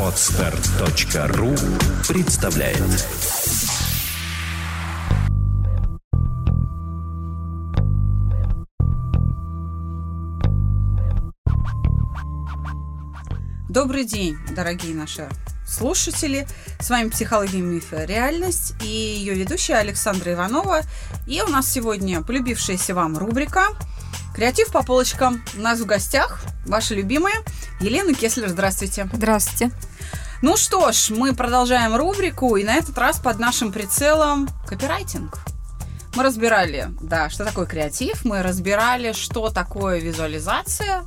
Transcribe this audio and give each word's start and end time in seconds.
Отстар.ру 0.00 1.54
представляет 2.06 2.78
Добрый 13.68 14.04
день, 14.04 14.36
дорогие 14.54 14.94
наши 14.94 15.28
слушатели. 15.66 16.46
С 16.78 16.88
вами 16.88 17.08
«Психология 17.08 17.60
мифа. 17.60 18.04
Реальность» 18.04 18.74
и 18.80 18.86
ее 18.86 19.34
ведущая 19.34 19.74
Александра 19.78 20.32
Иванова. 20.32 20.82
И 21.26 21.42
у 21.42 21.48
нас 21.48 21.68
сегодня 21.68 22.22
полюбившаяся 22.22 22.94
вам 22.94 23.18
рубрика 23.18 23.70
«Креатив 24.36 24.70
по 24.70 24.82
полочкам». 24.82 25.42
У 25.56 25.60
нас 25.62 25.80
в 25.80 25.86
гостях 25.86 26.42
ваша 26.66 26.94
любимая 26.94 27.36
Елена 27.80 28.12
Кеслер. 28.12 28.50
Здравствуйте. 28.50 29.08
Здравствуйте. 29.10 29.74
Ну 30.42 30.58
что 30.58 30.92
ж, 30.92 31.08
мы 31.08 31.34
продолжаем 31.34 31.96
рубрику, 31.96 32.56
и 32.56 32.64
на 32.64 32.74
этот 32.74 32.98
раз 32.98 33.18
под 33.18 33.38
нашим 33.38 33.72
прицелом 33.72 34.46
копирайтинг. 34.68 35.38
Мы 36.16 36.22
разбирали, 36.22 36.90
да, 37.00 37.30
что 37.30 37.46
такое 37.46 37.64
креатив, 37.64 38.26
мы 38.26 38.42
разбирали, 38.42 39.12
что 39.12 39.48
такое 39.48 40.00
визуализация, 40.00 41.04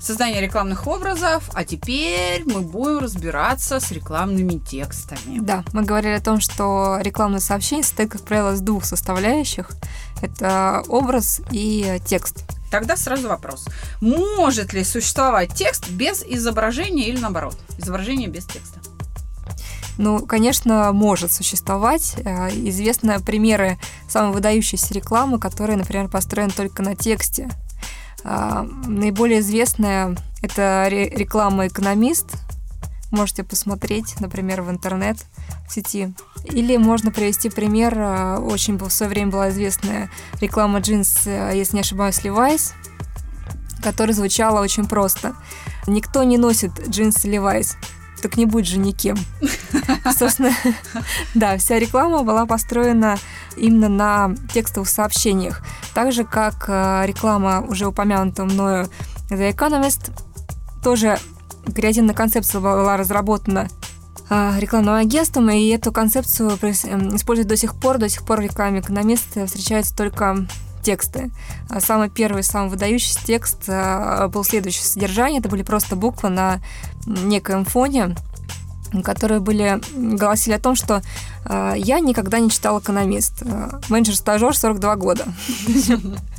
создание 0.00 0.40
рекламных 0.40 0.86
образов, 0.86 1.50
а 1.52 1.64
теперь 1.64 2.42
мы 2.46 2.62
будем 2.62 3.00
разбираться 3.00 3.80
с 3.80 3.92
рекламными 3.92 4.58
текстами. 4.58 5.40
Да, 5.40 5.62
мы 5.74 5.82
говорили 5.82 6.14
о 6.14 6.22
том, 6.22 6.40
что 6.40 6.96
рекламное 7.02 7.40
сообщение 7.40 7.84
состоит, 7.84 8.10
как 8.10 8.22
правило, 8.22 8.54
из 8.54 8.62
двух 8.62 8.86
составляющих. 8.86 9.68
Это 10.22 10.82
образ 10.88 11.42
и 11.50 12.00
текст. 12.06 12.44
Тогда 12.72 12.96
сразу 12.96 13.28
вопрос. 13.28 13.66
Может 14.00 14.72
ли 14.72 14.82
существовать 14.82 15.52
текст 15.54 15.90
без 15.90 16.24
изображения 16.24 17.06
или 17.06 17.18
наоборот? 17.20 17.54
Изображение 17.76 18.28
без 18.28 18.46
текста. 18.46 18.80
Ну, 19.98 20.24
конечно, 20.24 20.90
может 20.94 21.30
существовать. 21.30 22.14
Э, 22.24 22.48
известны 22.48 23.20
примеры 23.20 23.78
самой 24.08 24.32
выдающейся 24.32 24.94
рекламы, 24.94 25.38
которая, 25.38 25.76
например, 25.76 26.08
построена 26.08 26.50
только 26.50 26.82
на 26.82 26.96
тексте. 26.96 27.50
А, 28.24 28.66
наиболее 28.86 29.40
известная 29.40 30.16
это 30.40 30.86
реклама 30.88 31.66
«Экономист». 31.66 32.28
Можете 33.12 33.44
посмотреть, 33.44 34.18
например, 34.20 34.62
в 34.62 34.70
интернет 34.70 35.18
в 35.68 35.72
сети. 35.72 36.12
Или 36.44 36.78
можно 36.78 37.12
привести 37.12 37.50
пример, 37.50 37.94
а, 37.96 38.38
очень 38.38 38.78
в 38.78 38.90
свое 38.90 39.10
время 39.10 39.30
была 39.30 39.50
известная 39.50 40.10
реклама 40.40 40.80
джинс, 40.80 41.20
а, 41.26 41.52
если 41.52 41.76
не 41.76 41.82
ошибаюсь, 41.82 42.18
Levi's, 42.24 42.72
которая 43.82 44.14
звучала 44.14 44.60
очень 44.60 44.86
просто. 44.86 45.36
Никто 45.86 46.22
не 46.22 46.38
носит 46.38 46.88
джинсы 46.88 47.28
Levi's, 47.28 47.76
так 48.22 48.38
не 48.38 48.46
будь 48.46 48.66
же 48.66 48.78
никем. 48.78 49.18
Собственно, 50.18 50.52
да, 51.34 51.58
вся 51.58 51.78
реклама 51.78 52.22
была 52.22 52.46
построена 52.46 53.18
именно 53.56 53.88
на 53.88 54.34
текстовых 54.54 54.88
сообщениях. 54.88 55.62
Так 55.92 56.12
же, 56.12 56.24
как 56.24 56.64
э, 56.68 57.02
реклама, 57.04 57.60
уже 57.68 57.86
упомянутая 57.86 58.46
мною 58.46 58.88
The 59.28 59.54
Economist, 59.54 60.12
тоже 60.82 61.18
креативная 61.74 62.14
концепция 62.14 62.60
была 62.60 62.96
разработана 62.96 63.68
э, 64.30 64.54
рекламным 64.58 64.94
агентством, 64.94 65.50
и 65.50 65.68
эту 65.68 65.92
концепцию 65.92 66.50
эм, 66.50 67.16
используют 67.16 67.48
до 67.48 67.56
сих 67.56 67.74
пор. 67.74 67.98
До 67.98 68.08
сих 68.08 68.24
пор 68.24 68.38
в 68.38 68.44
рекламе 68.44 68.80
экономиста 68.80 69.46
встречаются 69.46 69.96
только 69.96 70.46
тексты. 70.82 71.30
А 71.68 71.80
самый 71.80 72.10
первый, 72.10 72.42
самый 72.42 72.70
выдающийся 72.70 73.20
текст 73.24 73.64
э, 73.68 74.28
был 74.28 74.44
следующее 74.44 74.84
содержание. 74.84 75.40
Это 75.40 75.48
были 75.48 75.62
просто 75.62 75.96
буквы 75.96 76.28
на 76.28 76.60
некоем 77.06 77.64
фоне, 77.64 78.16
которые 79.04 79.40
были, 79.40 79.80
гласили 80.16 80.54
о 80.54 80.60
том, 80.60 80.74
что 80.74 81.02
я 81.48 81.98
никогда 81.98 82.38
не 82.38 82.50
читал 82.50 82.78
«Экономист». 82.78 83.42
Э, 83.42 83.80
менеджер-стажер 83.88 84.56
42 84.56 84.96
года. 84.96 85.24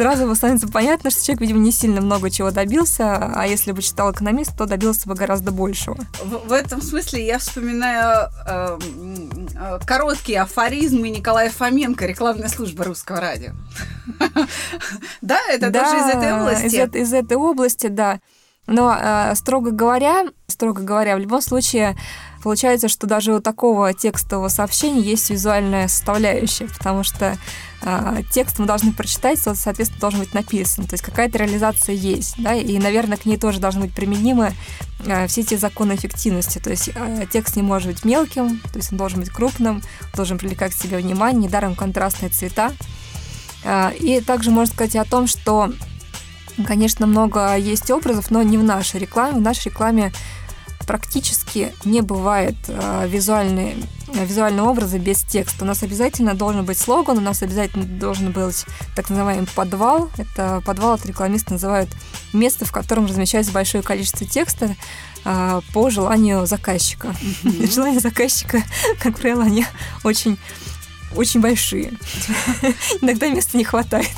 Сразу 0.00 0.34
становится 0.34 0.66
понятно, 0.66 1.10
что 1.10 1.22
человек, 1.22 1.42
видимо, 1.42 1.58
не 1.58 1.70
сильно 1.70 2.00
много 2.00 2.30
чего 2.30 2.50
добился, 2.50 3.16
а 3.34 3.46
если 3.46 3.72
бы 3.72 3.82
читал 3.82 4.12
«Экономист», 4.12 4.56
то 4.56 4.64
добился 4.64 5.06
бы 5.06 5.14
гораздо 5.14 5.52
большего. 5.52 5.98
В, 6.24 6.48
в 6.48 6.52
этом 6.52 6.80
смысле 6.80 7.26
я 7.26 7.38
вспоминаю 7.38 8.30
э, 8.46 8.78
э, 9.56 9.78
короткие 9.84 10.40
афоризмы 10.40 11.10
Николая 11.10 11.50
Фоменко, 11.50 12.06
рекламная 12.06 12.48
служба 12.48 12.84
русского 12.84 13.20
радио. 13.20 13.50
Да, 15.20 15.38
это 15.50 15.70
тоже 15.70 15.98
из 15.98 16.14
этой 16.14 16.32
области? 16.32 16.96
Из 16.96 17.12
этой 17.12 17.36
области, 17.36 17.86
да. 17.88 18.20
Но, 18.66 18.96
э, 18.98 19.34
строго 19.34 19.70
говоря, 19.70 20.28
строго 20.46 20.80
говоря, 20.80 21.16
в 21.16 21.18
любом 21.18 21.42
случае 21.42 21.94
получается, 22.42 22.88
что 22.88 23.06
даже 23.06 23.34
у 23.34 23.40
такого 23.40 23.92
текстового 23.92 24.48
сообщения 24.48 25.02
есть 25.02 25.28
визуальная 25.28 25.88
составляющая, 25.88 26.68
потому 26.68 27.02
что 27.02 27.36
текст 28.30 28.58
мы 28.58 28.66
должны 28.66 28.92
прочитать, 28.92 29.38
соответственно, 29.38 30.00
должен 30.00 30.20
быть 30.20 30.34
написан. 30.34 30.86
То 30.86 30.94
есть 30.94 31.02
какая-то 31.02 31.38
реализация 31.38 31.94
есть, 31.94 32.34
да, 32.38 32.54
и, 32.54 32.78
наверное, 32.78 33.16
к 33.16 33.26
ней 33.26 33.38
тоже 33.38 33.58
должны 33.58 33.82
быть 33.82 33.94
применимы 33.94 34.52
э, 35.06 35.26
все 35.26 35.40
эти 35.40 35.54
законы 35.54 35.94
эффективности. 35.94 36.58
То 36.58 36.70
есть 36.70 36.90
э, 36.94 37.26
текст 37.32 37.56
не 37.56 37.62
может 37.62 37.88
быть 37.88 38.04
мелким, 38.04 38.58
то 38.58 38.78
есть 38.78 38.92
он 38.92 38.98
должен 38.98 39.20
быть 39.20 39.30
крупным, 39.30 39.82
должен 40.14 40.38
привлекать 40.38 40.72
к 40.72 40.76
себе 40.76 40.98
внимание, 40.98 41.44
недаром 41.44 41.74
контрастные 41.74 42.30
цвета. 42.30 42.72
И 43.98 44.22
также 44.26 44.50
можно 44.50 44.74
сказать 44.74 44.96
о 44.96 45.04
том, 45.04 45.26
что 45.26 45.70
Конечно, 46.66 47.06
много 47.06 47.56
есть 47.56 47.90
образов, 47.90 48.30
но 48.30 48.42
не 48.42 48.58
в 48.58 48.62
нашей 48.62 49.00
рекламе. 49.00 49.38
В 49.38 49.42
нашей 49.42 49.68
рекламе 49.68 50.12
практически 50.86 51.74
не 51.84 52.00
бывает 52.00 52.56
э, 52.68 53.06
визуальные, 53.08 53.76
э, 54.08 54.24
визуальные 54.24 54.62
образы 54.62 54.98
без 54.98 55.22
текста. 55.22 55.64
У 55.64 55.66
нас 55.66 55.82
обязательно 55.82 56.34
должен 56.34 56.64
быть 56.64 56.78
слоган, 56.78 57.18
у 57.18 57.20
нас 57.20 57.42
обязательно 57.42 57.84
должен 57.84 58.32
быть 58.32 58.64
так 58.94 59.10
называемый 59.10 59.46
подвал. 59.54 60.10
Это 60.16 60.62
подвал 60.64 60.94
от 60.94 61.06
рекламиста 61.06 61.52
называют 61.52 61.90
место, 62.32 62.64
в 62.64 62.72
котором 62.72 63.06
размещается 63.06 63.52
большое 63.52 63.82
количество 63.82 64.26
текста 64.26 64.74
э, 65.24 65.60
по 65.72 65.90
желанию 65.90 66.46
заказчика. 66.46 67.08
Mm-hmm. 67.08 67.72
Желания 67.74 68.00
заказчика, 68.00 68.62
как 69.00 69.18
правило, 69.18 69.44
они 69.44 69.66
очень 70.04 70.38
очень 71.16 71.40
большие. 71.40 71.92
Иногда 73.00 73.28
места 73.28 73.58
не 73.58 73.64
хватает. 73.64 74.10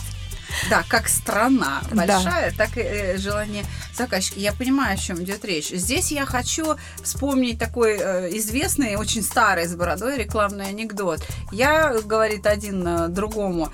Да, 0.70 0.84
как 0.88 1.08
страна 1.08 1.82
большая, 1.92 2.50
да. 2.50 2.56
так 2.56 2.76
и 2.76 2.80
э, 2.80 3.18
желание 3.18 3.64
заказчика. 3.94 4.40
Я 4.40 4.52
понимаю, 4.52 4.94
о 4.94 4.96
чем 4.96 5.22
идет 5.22 5.44
речь. 5.44 5.70
Здесь 5.70 6.12
я 6.12 6.24
хочу 6.26 6.76
вспомнить 7.02 7.58
такой 7.58 7.98
э, 7.98 8.36
известный, 8.38 8.96
очень 8.96 9.22
старый 9.22 9.66
с 9.66 9.74
бородой 9.74 10.18
рекламный 10.18 10.66
анекдот. 10.66 11.20
Я, 11.50 11.94
говорит 12.04 12.46
один 12.46 12.86
э, 12.86 13.08
другому, 13.08 13.70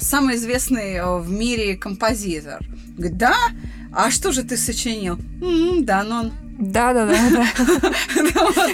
самый 0.00 0.36
известный 0.36 1.02
в 1.20 1.30
мире 1.30 1.76
композитор. 1.76 2.60
Говорит, 2.96 3.16
да? 3.16 3.34
А 3.92 4.10
что 4.10 4.32
же 4.32 4.42
ты 4.42 4.56
сочинил? 4.56 5.18
М-м, 5.40 5.84
да, 5.84 6.02
но 6.02 6.20
он 6.20 6.32
да, 6.58 6.92
да, 6.92 7.06
да. 7.06 7.46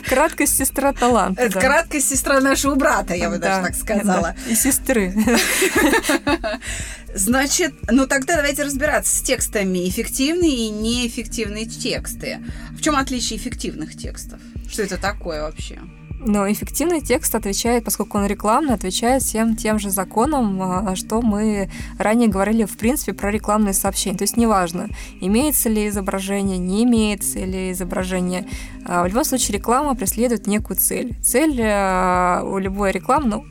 Краткость 0.06 0.56
сестра 0.58 0.92
таланта. 0.92 1.42
Это 1.42 1.58
краткость 1.58 2.10
сестра 2.10 2.40
нашего 2.40 2.74
брата, 2.74 3.14
я 3.14 3.30
бы 3.30 3.38
даже 3.38 3.62
так 3.62 3.74
сказала. 3.74 4.34
И 4.48 4.54
сестры. 4.54 5.14
Значит, 7.14 7.74
ну 7.90 8.06
тогда 8.06 8.36
давайте 8.36 8.62
разбираться 8.62 9.16
с 9.16 9.22
текстами 9.22 9.88
эффективные 9.88 10.68
и 10.68 10.70
неэффективные 10.70 11.66
тексты. 11.66 12.38
В 12.72 12.82
чем 12.82 12.96
отличие 12.96 13.38
эффективных 13.38 13.96
текстов? 13.96 14.40
Что 14.68 14.82
это 14.82 14.96
такое 14.96 15.42
вообще? 15.42 15.80
Но 16.22 16.50
эффективный 16.50 17.00
текст 17.00 17.34
отвечает, 17.34 17.82
поскольку 17.84 18.18
он 18.18 18.26
рекламный, 18.26 18.74
отвечает 18.74 19.22
всем 19.22 19.56
тем 19.56 19.78
же 19.78 19.90
законам, 19.90 20.60
а, 20.60 20.94
что 20.94 21.22
мы 21.22 21.70
ранее 21.98 22.28
говорили, 22.28 22.64
в 22.64 22.76
принципе, 22.76 23.14
про 23.14 23.30
рекламные 23.30 23.72
сообщения. 23.72 24.18
То 24.18 24.24
есть 24.24 24.36
неважно, 24.36 24.88
имеется 25.20 25.70
ли 25.70 25.88
изображение, 25.88 26.58
не 26.58 26.84
имеется 26.84 27.38
ли 27.38 27.72
изображение. 27.72 28.46
А, 28.84 29.02
в 29.02 29.06
любом 29.06 29.24
случае 29.24 29.56
реклама 29.56 29.94
преследует 29.94 30.46
некую 30.46 30.76
цель. 30.76 31.16
Цель 31.22 31.58
а, 31.62 32.42
у 32.44 32.58
любой 32.58 32.92
рекламы, 32.92 33.26
ну, 33.26 33.44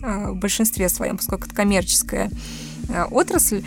в 0.00 0.36
большинстве 0.36 0.88
своем, 0.88 1.16
поскольку 1.16 1.46
это 1.46 1.54
коммерческая 1.54 2.30
отрасль, 3.10 3.62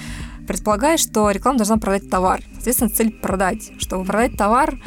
предполагает, 0.48 1.00
что 1.00 1.30
реклама 1.30 1.58
должна 1.58 1.78
продать 1.78 2.10
товар. 2.10 2.42
Соответственно, 2.54 2.90
цель 2.90 3.12
продать. 3.12 3.72
Чтобы 3.80 4.06
продать 4.06 4.38
товар, 4.38 4.80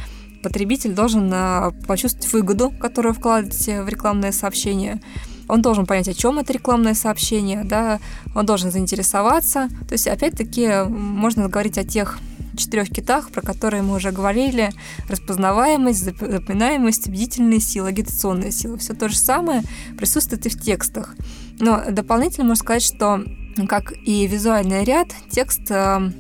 потребитель 0.43 0.95
должен 0.95 1.31
а, 1.33 1.73
почувствовать 1.87 2.33
выгоду, 2.33 2.71
которую 2.71 3.15
вкладываете 3.15 3.83
в 3.83 3.89
рекламное 3.89 4.33
сообщение. 4.33 5.01
Он 5.49 5.63
должен 5.63 5.85
понять, 5.85 6.09
о 6.09 6.15
чем 6.15 6.39
это 6.39 6.53
рекламное 6.53 6.95
сообщение, 6.95 7.65
да, 7.65 7.99
он 8.35 8.47
должен 8.47 8.71
заинтересоваться. 8.71 9.69
То 9.89 9.93
есть, 9.93 10.07
опять-таки, 10.07 10.85
можно 10.89 11.49
говорить 11.49 11.77
о 11.77 11.85
тех 11.85 12.19
четырех 12.57 12.89
китах, 12.91 13.31
про 13.31 13.41
которые 13.41 13.83
мы 13.83 13.97
уже 13.97 14.13
говорили. 14.13 14.71
Распознаваемость, 15.09 16.05
запоминаемость, 16.05 17.09
бдительная 17.09 17.59
сила, 17.59 17.89
агитационная 17.89 18.51
сила. 18.51 18.79
Все 18.79 18.95
то 18.95 19.09
же 19.09 19.17
самое 19.17 19.63
присутствует 19.99 20.47
и 20.47 20.51
в 20.51 20.61
текстах. 20.61 21.17
Но 21.61 21.83
дополнительно 21.91 22.47
можно 22.47 22.63
сказать, 22.63 22.83
что 22.83 23.23
как 23.69 23.93
и 23.93 24.27
визуальный 24.27 24.85
ряд, 24.85 25.09
текст 25.31 25.71
а, 25.71 26.11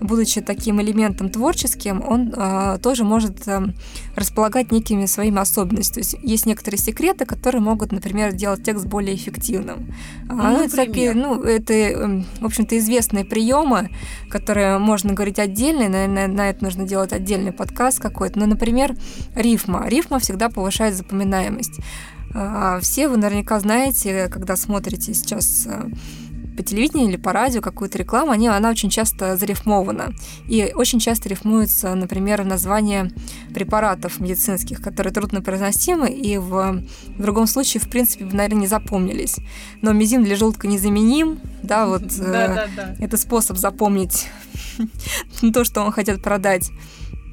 будучи 0.00 0.40
таким 0.40 0.80
элементом 0.80 1.28
творческим, 1.28 2.02
он 2.06 2.32
э, 2.34 2.78
тоже 2.82 3.04
может 3.04 3.46
э, 3.48 3.60
располагать 4.14 4.70
некими 4.70 5.06
своими 5.06 5.40
особенностями. 5.40 5.94
То 5.94 6.00
есть 6.00 6.16
есть 6.22 6.46
некоторые 6.46 6.78
секреты, 6.78 7.24
которые 7.26 7.60
могут, 7.60 7.92
например, 7.92 8.32
делать 8.32 8.62
текст 8.62 8.86
более 8.86 9.16
эффективным. 9.16 9.92
А, 10.28 10.34
ну, 10.52 10.64
это 10.64 10.76
такие, 10.76 11.14
ну, 11.14 11.42
это, 11.42 12.24
в 12.40 12.44
общем-то, 12.44 12.78
известные 12.78 13.24
приемы, 13.24 13.90
которые 14.30 14.78
можно 14.78 15.14
говорить 15.14 15.38
отдельно, 15.38 15.88
наверное, 15.88 16.28
на 16.28 16.50
это 16.50 16.64
нужно 16.64 16.86
делать 16.86 17.12
отдельный 17.12 17.52
подкаст 17.52 18.00
какой-то. 18.00 18.38
Ну, 18.38 18.46
например, 18.46 18.96
рифма. 19.34 19.88
Рифма 19.88 20.18
всегда 20.18 20.48
повышает 20.48 20.94
запоминаемость. 20.94 21.80
А, 22.34 22.80
все 22.80 23.08
вы 23.08 23.16
наверняка 23.16 23.58
знаете, 23.60 24.28
когда 24.28 24.56
смотрите 24.56 25.14
сейчас 25.14 25.66
э, 25.66 25.90
по 26.58 26.64
телевидению 26.64 27.08
или 27.08 27.16
по 27.16 27.32
радио 27.32 27.60
какую-то 27.60 27.98
рекламу, 27.98 28.32
они, 28.32 28.48
она 28.48 28.70
очень 28.70 28.90
часто 28.90 29.36
зарифмована. 29.36 30.12
И 30.48 30.72
очень 30.74 30.98
часто 30.98 31.28
рифмуется, 31.28 31.94
например, 31.94 32.44
название 32.44 33.12
препаратов 33.54 34.18
медицинских, 34.18 34.82
которые 34.82 35.12
труднопроизносимы 35.12 36.10
и 36.10 36.36
в, 36.36 36.82
в 37.16 37.22
другом 37.22 37.46
случае, 37.46 37.80
в 37.80 37.88
принципе, 37.88 38.24
наверное, 38.24 38.62
не 38.62 38.66
запомнились. 38.66 39.36
Но 39.82 39.92
мизин 39.92 40.24
для 40.24 40.34
желудка 40.34 40.66
незаменим, 40.66 41.38
да, 41.62 41.86
вот 41.86 42.12
э, 42.18 42.68
это 42.98 43.16
способ 43.16 43.56
запомнить 43.56 44.26
то, 45.54 45.62
что 45.62 45.82
он 45.82 45.92
хотят 45.92 46.20
продать 46.22 46.72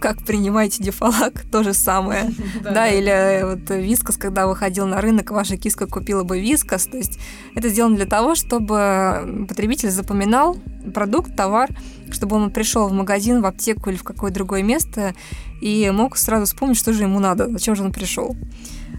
как 0.05 0.23
принимаете 0.23 0.83
дефалак, 0.83 1.45
то 1.51 1.63
же 1.63 1.73
самое. 1.73 2.29
Да, 2.61 2.87
или 2.87 3.09
э, 3.09 3.45
вот 3.45 3.69
вискас, 3.71 4.17
когда 4.17 4.45
выходил 4.45 4.85
на 4.85 5.01
рынок, 5.01 5.31
ваша 5.31 5.57
киска 5.57 5.87
купила 5.87 6.23
бы 6.23 6.39
вискас. 6.39 6.85
То 6.85 6.97
есть 6.97 7.17
это 7.55 7.69
сделано 7.69 7.95
для 7.95 8.05
того, 8.05 8.35
чтобы 8.35 9.45
потребитель 9.49 9.89
запоминал 9.89 10.57
продукт, 10.93 11.35
товар, 11.35 11.69
чтобы 12.11 12.35
он 12.35 12.51
пришел 12.51 12.87
в 12.87 12.93
магазин, 12.93 13.41
в 13.41 13.47
аптеку 13.47 13.89
или 13.89 13.97
в 13.97 14.03
какое-то 14.03 14.35
другое 14.35 14.61
место 14.61 15.15
и 15.59 15.89
мог 15.91 16.17
сразу 16.17 16.45
вспомнить, 16.45 16.77
что 16.77 16.93
же 16.93 17.03
ему 17.03 17.19
надо, 17.19 17.49
зачем 17.49 17.75
же 17.75 17.83
он 17.83 17.91
пришел. 17.91 18.35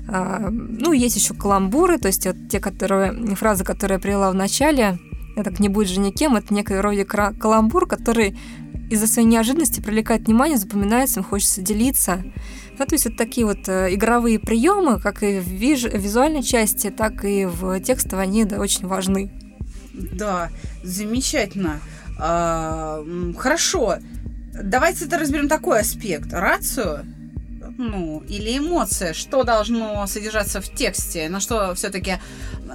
А, 0.08 0.48
ну, 0.50 0.92
есть 0.92 1.14
еще 1.14 1.34
каламбуры, 1.34 1.98
то 1.98 2.08
есть 2.08 2.26
вот 2.26 2.36
те 2.50 2.58
которые, 2.58 3.12
фразы, 3.36 3.62
которые 3.62 3.96
я 3.96 4.00
привела 4.00 4.32
в 4.32 4.34
начале, 4.34 4.98
это 5.36 5.54
«не 5.62 5.68
будет 5.68 5.88
же 5.88 6.00
никем», 6.00 6.34
это 6.34 6.52
некий 6.52 6.74
вроде 6.74 7.04
каламбур, 7.04 7.86
который 7.86 8.36
из-за 8.90 9.06
своей 9.06 9.28
неожиданности 9.28 9.80
привлекает 9.80 10.26
внимание, 10.26 10.58
запоминается, 10.58 11.20
им 11.20 11.24
хочется 11.24 11.60
делиться. 11.60 12.22
Ну, 12.78 12.84
то 12.84 12.94
есть 12.94 13.06
вот 13.06 13.16
такие 13.16 13.46
вот 13.46 13.68
э, 13.68 13.94
игровые 13.94 14.38
приемы, 14.38 15.00
как 15.00 15.22
и 15.22 15.40
в 15.40 15.48
визуальной 15.48 16.42
части, 16.42 16.90
так 16.90 17.24
и 17.24 17.46
в 17.46 17.80
текстовой, 17.80 18.24
они 18.24 18.44
да, 18.44 18.58
очень 18.58 18.86
важны. 18.86 19.30
Да, 19.92 20.50
замечательно. 20.82 21.80
А, 22.18 23.04
хорошо. 23.38 23.96
Давайте 24.52 25.06
это 25.06 25.18
разберем 25.18 25.48
такой 25.48 25.80
аспект. 25.80 26.32
Рацию 26.32 27.04
ну, 27.78 28.22
или 28.28 28.58
эмоция, 28.58 29.12
что 29.12 29.44
должно 29.44 30.06
содержаться 30.06 30.60
в 30.60 30.72
тексте, 30.72 31.28
на 31.28 31.40
что 31.40 31.74
все-таки, 31.74 32.18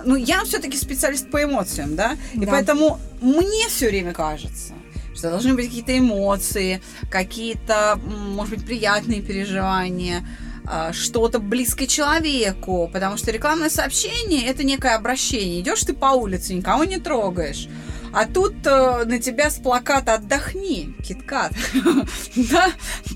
ну, 0.06 0.16
я 0.16 0.44
все-таки 0.44 0.78
специалист 0.78 1.30
по 1.30 1.44
эмоциям, 1.44 1.96
да, 1.96 2.18
и 2.34 2.46
да. 2.46 2.52
поэтому 2.52 3.00
мне 3.22 3.68
все 3.68 3.90
время 3.90 4.14
кажется, 4.14 4.74
что 5.22 5.30
должны 5.30 5.54
быть 5.54 5.68
какие-то 5.68 5.96
эмоции, 5.96 6.82
какие-то, 7.12 8.00
может 8.04 8.56
быть, 8.56 8.66
приятные 8.66 9.22
переживания, 9.22 10.26
а, 10.66 10.94
что-то 10.94 11.38
близкое 11.38 11.86
человеку, 11.86 12.90
потому 12.92 13.18
что 13.18 13.30
рекламное 13.30 13.70
сообщение 13.70 14.48
это 14.48 14.64
некое 14.64 14.96
обращение. 14.96 15.62
Идешь 15.62 15.82
ты 15.82 15.94
по 15.94 16.08
улице, 16.08 16.56
никого 16.56 16.86
не 16.86 16.98
трогаешь. 16.98 17.68
А 18.14 18.26
тут 18.26 18.56
э, 18.66 19.06
на 19.06 19.20
тебя 19.20 19.50
с 19.50 19.58
плаката 19.58 20.16
«Отдохни, 20.16 20.94
киткат». 21.04 21.54
да? 22.36 22.72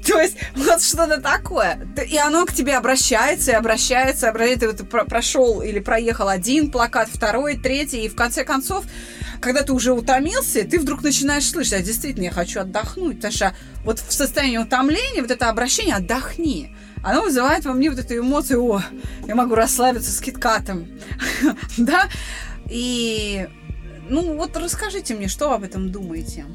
То 0.05 0.21
есть 0.21 0.37
вот 0.55 0.81
что-то 0.81 1.19
такое. 1.21 1.87
И 2.09 2.17
оно 2.17 2.45
к 2.45 2.53
тебе 2.53 2.77
обращается, 2.77 3.51
и 3.51 3.55
обращается, 3.55 4.29
обращается. 4.29 4.73
Ты 4.73 4.83
вот 4.83 5.07
прошел 5.07 5.61
или 5.61 5.79
проехал 5.79 6.29
один 6.29 6.71
плакат, 6.71 7.09
второй, 7.11 7.57
третий, 7.57 8.05
и 8.05 8.09
в 8.09 8.15
конце 8.15 8.43
концов 8.43 8.85
когда 9.41 9.61
ты 9.61 9.73
уже 9.73 9.91
утомился, 9.91 10.63
ты 10.63 10.79
вдруг 10.79 11.03
начинаешь 11.03 11.47
слышать, 11.47 11.73
а 11.73 11.81
действительно, 11.81 12.25
я 12.25 12.31
хочу 12.31 12.61
отдохнуть, 12.61 13.17
потому 13.17 13.33
что 13.33 13.55
вот 13.83 13.99
в 13.99 14.11
состоянии 14.11 14.57
утомления 14.57 15.21
вот 15.21 15.29
это 15.29 15.49
обращение 15.49 15.95
«отдохни», 15.95 16.75
оно 17.03 17.21
вызывает 17.21 17.65
во 17.65 17.73
мне 17.73 17.91
вот 17.91 17.99
эту 17.99 18.17
эмоцию, 18.17 18.63
о, 18.63 18.81
я 19.27 19.35
могу 19.35 19.53
расслабиться 19.53 20.11
с 20.11 20.19
киткатом, 20.19 20.87
да, 21.77 22.07
и, 22.69 23.47
ну, 24.09 24.37
вот 24.37 24.55
расскажите 24.57 25.15
мне, 25.15 25.27
что 25.27 25.49
вы 25.49 25.55
об 25.55 25.63
этом 25.63 25.91
думаете? 25.91 26.45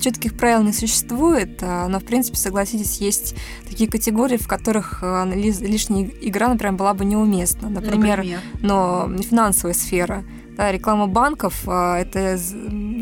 четких 0.00 0.36
правил 0.36 0.62
не 0.62 0.72
существует, 0.72 1.62
а, 1.62 1.86
но, 1.88 2.00
в 2.00 2.04
принципе, 2.04 2.36
согласитесь, 2.36 3.00
есть 3.00 3.36
такие 3.68 3.88
категории, 3.88 4.36
в 4.36 4.48
которых 4.48 5.00
а, 5.02 5.24
лишняя 5.26 6.10
игра, 6.20 6.48
например, 6.48 6.74
была 6.74 6.94
бы 6.94 7.04
неуместна. 7.04 7.68
Например, 7.68 8.18
например? 8.18 8.40
но 8.60 9.10
финансовая 9.22 9.74
сфера. 9.74 10.24
Да, 10.56 10.72
реклама 10.72 11.06
банков 11.06 11.62
а,– 11.66 11.98
это 12.00 12.38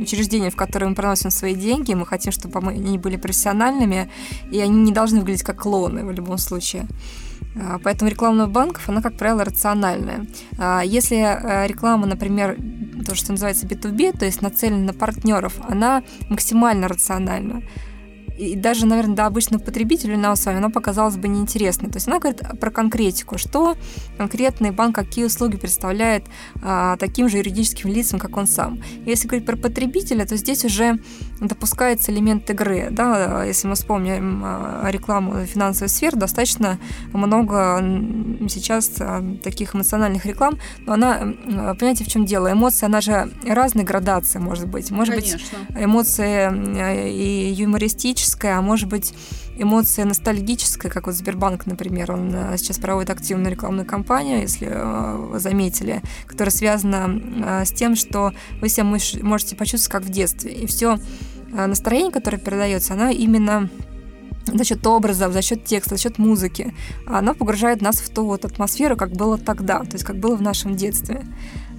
учреждения, 0.01 0.51
в 0.51 0.57
которые 0.57 0.91
мы 0.91 0.95
приносим 0.95 1.31
свои 1.31 1.55
деньги, 1.55 1.95
мы 1.95 2.07
хотим, 2.07 2.33
чтобы 2.33 2.59
они 2.61 2.99
были 2.99 3.17
профессиональными, 3.17 4.11
и 4.51 4.61
они 4.61 4.83
не 4.83 4.93
должны 4.93 5.21
выглядеть 5.21 5.43
как 5.45 5.63
клоны 5.63 6.05
в 6.05 6.13
любом 6.13 6.39
случае. 6.39 6.87
Поэтому 7.83 8.11
реклама 8.11 8.47
банков, 8.47 8.89
она, 8.89 9.03
как 9.03 9.17
правило, 9.17 9.45
рациональная. 9.45 10.27
Если 10.85 11.17
реклама, 11.67 12.07
например, 12.07 12.57
то, 13.09 13.15
что 13.15 13.33
называется 13.33 13.67
B2B, 13.67 14.19
то 14.19 14.27
есть 14.27 14.43
нацелена 14.43 14.93
на 14.93 14.93
партнеров, 14.93 15.55
она 15.67 16.03
максимально 16.29 16.89
рациональна 16.89 17.63
и 18.39 18.55
даже, 18.55 18.87
наверное, 18.87 19.17
до 19.17 19.27
обычного 19.27 19.61
потребителя 19.61 20.17
нам 20.17 20.37
с 20.37 20.47
вами, 20.47 20.59
она 20.59 20.71
показалась 20.71 21.17
бы 21.17 21.27
неинтересной. 21.27 21.91
То 21.91 21.97
есть 21.97 22.07
она 22.07 22.21
говорит 22.21 22.41
про 22.61 22.71
конкретику, 22.71 23.37
что 23.37 23.77
конкретный 24.17 24.71
банк, 24.71 24.95
какие 24.95 25.25
услуги 25.25 25.57
представляет 25.57 26.25
а, 26.63 26.97
таким 26.99 27.29
же 27.29 27.39
юридическим 27.39 27.91
лицам, 27.91 28.21
как 28.21 28.37
он 28.37 28.47
сам. 28.47 28.81
Если 29.05 29.27
говорить 29.27 29.45
про 29.47 29.57
потребителя, 29.57 30.25
то 30.25 30.37
здесь 30.37 30.65
уже 30.65 31.01
допускается 31.41 32.13
элемент 32.13 32.49
игры. 32.51 32.89
Да? 32.91 33.43
Если 33.45 33.67
мы 33.67 33.75
вспомним 33.75 34.43
а, 34.45 34.89
рекламу 34.89 35.45
финансовой 35.45 35.89
сферы, 35.89 36.17
достаточно 36.17 36.79
много 37.13 37.81
сейчас 38.49 38.93
а, 39.01 39.21
таких 39.43 39.75
эмоциональных 39.75 40.25
реклам, 40.27 40.59
но 40.87 40.93
она, 40.93 41.35
понимаете, 41.75 42.05
в 42.05 42.09
чем 42.09 42.25
дело? 42.25 42.53
Эмоция, 42.53 42.87
она 42.87 43.01
же 43.01 43.33
разной 43.45 43.85
градации 43.85 44.39
может 44.39 44.69
быть. 44.69 44.93
Может 44.93 45.17
Конечно. 45.17 45.39
быть, 45.69 45.85
эмоции 45.85 47.11
и 47.11 47.53
юмористические, 47.53 48.28
ностальгическая, 48.29 48.59
а 48.59 48.63
может 48.63 48.89
быть 48.89 49.15
эмоция 49.57 50.05
ностальгическая, 50.05 50.91
как 50.91 51.07
вот 51.07 51.15
Сбербанк, 51.15 51.67
например, 51.67 52.13
он 52.13 52.33
э, 52.35 52.59
сейчас 52.59 52.79
проводит 52.79 53.11
активную 53.11 53.51
рекламную 53.51 53.87
кампанию, 53.87 54.41
если 54.41 54.69
э, 54.71 55.17
вы 55.17 55.41
заметили, 55.41 56.03
которая 56.27 56.53
связана 56.53 57.09
э, 57.09 57.65
с 57.65 57.73
тем, 57.73 57.97
что 57.97 58.33
вы 58.61 58.69
себя 58.69 58.85
можете 58.85 59.57
почувствовать 59.57 59.93
как 59.93 60.03
в 60.03 60.11
детстве. 60.11 60.53
И 60.53 60.67
все 60.67 60.99
настроение, 61.51 62.13
которое 62.13 62.39
передается, 62.39 62.93
оно 62.93 63.09
именно 63.09 63.71
за 64.47 64.65
счет 64.65 64.87
образов, 64.87 65.33
за 65.33 65.43
счет 65.43 65.65
текста, 65.65 65.97
за 65.97 66.03
счет 66.03 66.19
музыки. 66.19 66.75
Оно 67.07 67.35
погружает 67.35 67.83
нас 67.83 67.97
в 68.01 68.11
ту 68.11 68.25
вот 68.25 68.45
атмосферу, 68.45 68.97
как 68.97 69.13
было 69.13 69.39
тогда, 69.39 69.81
то 69.81 69.95
есть 69.95 70.05
как 70.05 70.17
было 70.17 70.37
в 70.37 70.43
нашем 70.43 70.77
детстве. 70.77 71.25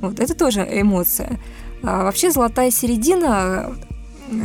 Вот 0.02 0.20
это 0.20 0.34
тоже 0.36 0.62
эмоция. 0.62 1.40
А 1.84 2.04
вообще 2.04 2.32
золотая 2.32 2.72
середина 2.72 3.76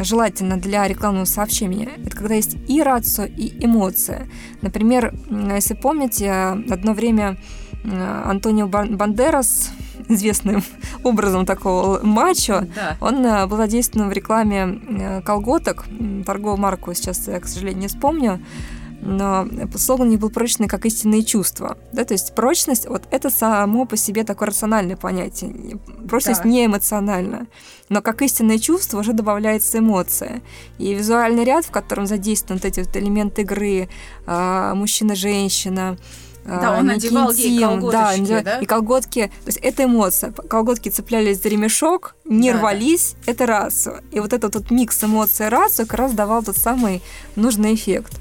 желательно 0.02 0.56
для 0.56 0.86
рекламного 0.86 1.24
сообщения, 1.24 1.88
это 2.04 2.16
когда 2.16 2.34
есть 2.34 2.56
и 2.68 2.82
рацио, 2.82 3.24
и 3.24 3.64
эмоция. 3.64 4.28
Например, 4.62 5.14
если 5.30 5.74
помните, 5.74 6.30
одно 6.32 6.92
время 6.92 7.36
э, 7.84 8.22
Антонио 8.24 8.66
Бандерас, 8.66 9.72
известным 10.08 10.62
образом 11.02 11.46
такого 11.46 12.00
мачо, 12.02 12.66
да. 12.74 12.96
он 13.00 13.24
э, 13.24 13.46
был 13.46 13.56
задействован 13.56 14.08
в 14.08 14.12
рекламе 14.12 14.80
э, 14.88 15.22
колготок, 15.22 15.86
торговую 16.26 16.58
марку 16.58 16.92
сейчас 16.94 17.26
я, 17.28 17.40
к 17.40 17.46
сожалению, 17.46 17.82
не 17.82 17.88
вспомню, 17.88 18.40
но 19.04 19.46
слоган 19.76 20.08
не 20.08 20.16
был 20.16 20.30
прочный, 20.30 20.68
как 20.68 20.86
истинные 20.86 21.22
чувства. 21.22 21.76
Да, 21.92 22.04
то 22.04 22.14
есть 22.14 22.34
прочность, 22.34 22.88
вот 22.88 23.02
это 23.10 23.30
само 23.30 23.84
по 23.84 23.96
себе 23.96 24.24
такое 24.24 24.48
рациональное 24.48 24.96
понятие. 24.96 25.78
Прочность 26.08 26.42
да. 26.42 26.48
не 26.48 26.66
эмоциональна. 26.66 27.46
Но 27.88 28.02
как 28.02 28.22
истинное 28.22 28.58
чувство 28.58 29.00
уже 29.00 29.12
добавляется 29.12 29.78
эмоция. 29.78 30.42
И 30.78 30.94
визуальный 30.94 31.44
ряд, 31.44 31.66
в 31.66 31.70
котором 31.70 32.06
задействованы 32.06 32.60
вот 32.62 32.64
эти 32.64 32.80
вот 32.80 32.96
элементы 32.96 33.42
игры, 33.42 33.88
а, 34.26 34.74
мужчина-женщина, 34.74 35.98
а, 36.46 36.60
да, 36.60 36.78
он 36.78 36.86
надевал 36.86 37.32
ей 37.32 37.58
колготочки, 37.58 38.28
да, 38.28 38.42
да? 38.42 38.58
И 38.58 38.66
колготки, 38.66 39.26
то 39.26 39.46
есть 39.46 39.58
это 39.58 39.84
эмоция. 39.84 40.30
Колготки 40.30 40.90
цеплялись 40.90 41.42
за 41.42 41.48
ремешок, 41.48 42.16
не 42.24 42.52
да, 42.52 42.58
рвались, 42.58 43.16
да. 43.24 43.32
это 43.32 43.46
рацию. 43.46 44.02
И 44.12 44.20
вот 44.20 44.32
этот 44.32 44.54
вот 44.54 44.70
микс 44.70 45.02
эмоций 45.02 45.46
и 45.46 45.48
рацию 45.48 45.86
как 45.86 45.98
раз 45.98 46.12
давал 46.12 46.42
тот 46.42 46.56
самый 46.56 47.02
нужный 47.36 47.74
эффект. 47.74 48.20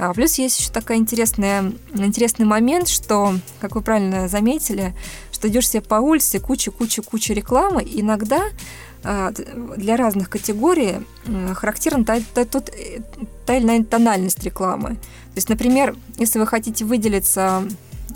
А 0.00 0.14
плюс 0.14 0.38
есть 0.38 0.60
еще 0.60 0.70
такой 0.70 0.96
интересный, 0.96 1.76
интересный 1.92 2.46
момент, 2.46 2.88
что, 2.88 3.34
как 3.60 3.74
вы 3.74 3.82
правильно 3.82 4.28
заметили, 4.28 4.94
что 5.32 5.48
идешь 5.48 5.68
себе 5.68 5.82
по 5.82 5.96
улице, 5.96 6.38
куча-куча-куча 6.38 7.34
рекламы, 7.34 7.82
и 7.82 8.00
иногда 8.00 8.44
а, 9.02 9.32
для 9.76 9.96
разных 9.96 10.30
категорий 10.30 10.96
характерна 11.54 12.04
та, 12.04 12.20
та, 12.32 12.44
та, 12.44 12.60
та 13.44 13.56
или 13.56 13.64
иная 13.64 13.84
тональность 13.84 14.42
рекламы. 14.44 14.90
То 14.94 15.36
есть, 15.36 15.48
например, 15.48 15.96
если 16.16 16.38
вы 16.38 16.46
хотите 16.46 16.84
выделиться 16.84 17.64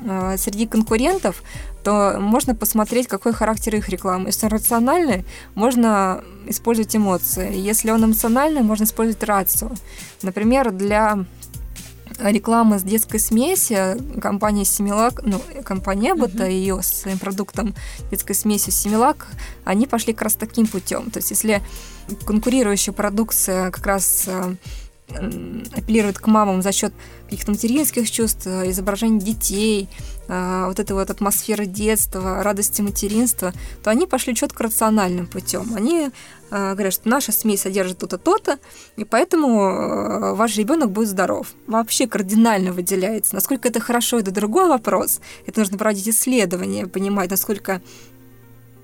а, 0.06 0.36
среди 0.36 0.66
конкурентов, 0.66 1.42
то 1.82 2.16
можно 2.20 2.54
посмотреть, 2.54 3.08
какой 3.08 3.32
характер 3.32 3.74
их 3.74 3.88
рекламы. 3.88 4.28
Если 4.28 4.46
он 4.46 4.52
рациональный, 4.52 5.24
можно 5.56 6.22
использовать 6.46 6.94
эмоции. 6.94 7.56
Если 7.56 7.90
он 7.90 8.04
эмоциональный, 8.04 8.62
можно 8.62 8.84
использовать 8.84 9.24
рацию. 9.24 9.72
Например, 10.22 10.70
для 10.70 11.24
рекламы 12.30 12.78
с 12.78 12.82
детской 12.82 13.18
смеси 13.18 13.96
компания 14.20 14.64
Семилак, 14.64 15.22
ну, 15.24 15.40
компания 15.64 16.12
Эббота, 16.12 16.44
uh-huh. 16.44 16.52
ее 16.52 16.82
с 16.82 16.86
своим 16.86 17.18
продуктом 17.18 17.74
детской 18.10 18.34
смесью 18.34 18.72
Семилак, 18.72 19.28
они 19.64 19.86
пошли 19.86 20.12
как 20.12 20.22
раз 20.22 20.34
таким 20.34 20.66
путем. 20.66 21.10
То 21.10 21.18
есть, 21.18 21.30
если 21.30 21.62
конкурирующая 22.24 22.92
продукция 22.92 23.70
как 23.70 23.86
раз 23.86 24.24
э, 24.26 24.54
апеллирует 25.76 26.18
к 26.18 26.26
мамам 26.26 26.62
за 26.62 26.72
счет 26.72 26.92
каких-то 27.32 27.52
материнских 27.52 28.10
чувств, 28.10 28.46
э, 28.46 28.70
изображений 28.70 29.18
детей, 29.18 29.88
э, 30.28 30.64
вот 30.66 30.78
этой 30.78 30.92
вот 30.92 31.08
атмосферы 31.10 31.66
детства, 31.66 32.42
радости 32.42 32.82
материнства, 32.82 33.52
то 33.82 33.90
они 33.90 34.06
пошли 34.06 34.34
четко 34.34 34.64
рациональным 34.64 35.26
путем. 35.26 35.74
Они 35.74 36.10
э, 36.50 36.72
говорят, 36.74 36.92
что 36.92 37.08
наша 37.08 37.32
смесь 37.32 37.62
содержит 37.62 37.98
то-то, 37.98 38.18
то-то, 38.18 38.58
и 38.96 39.04
поэтому 39.04 40.34
ваш 40.34 40.56
ребенок 40.56 40.90
будет 40.90 41.08
здоров. 41.08 41.46
Вообще 41.66 42.06
кардинально 42.06 42.72
выделяется. 42.72 43.34
Насколько 43.34 43.68
это 43.68 43.80
хорошо, 43.80 44.18
это 44.18 44.30
другой 44.30 44.68
вопрос. 44.68 45.20
Это 45.46 45.60
нужно 45.60 45.78
проводить 45.78 46.08
исследования, 46.08 46.86
понимать, 46.86 47.30
насколько 47.30 47.80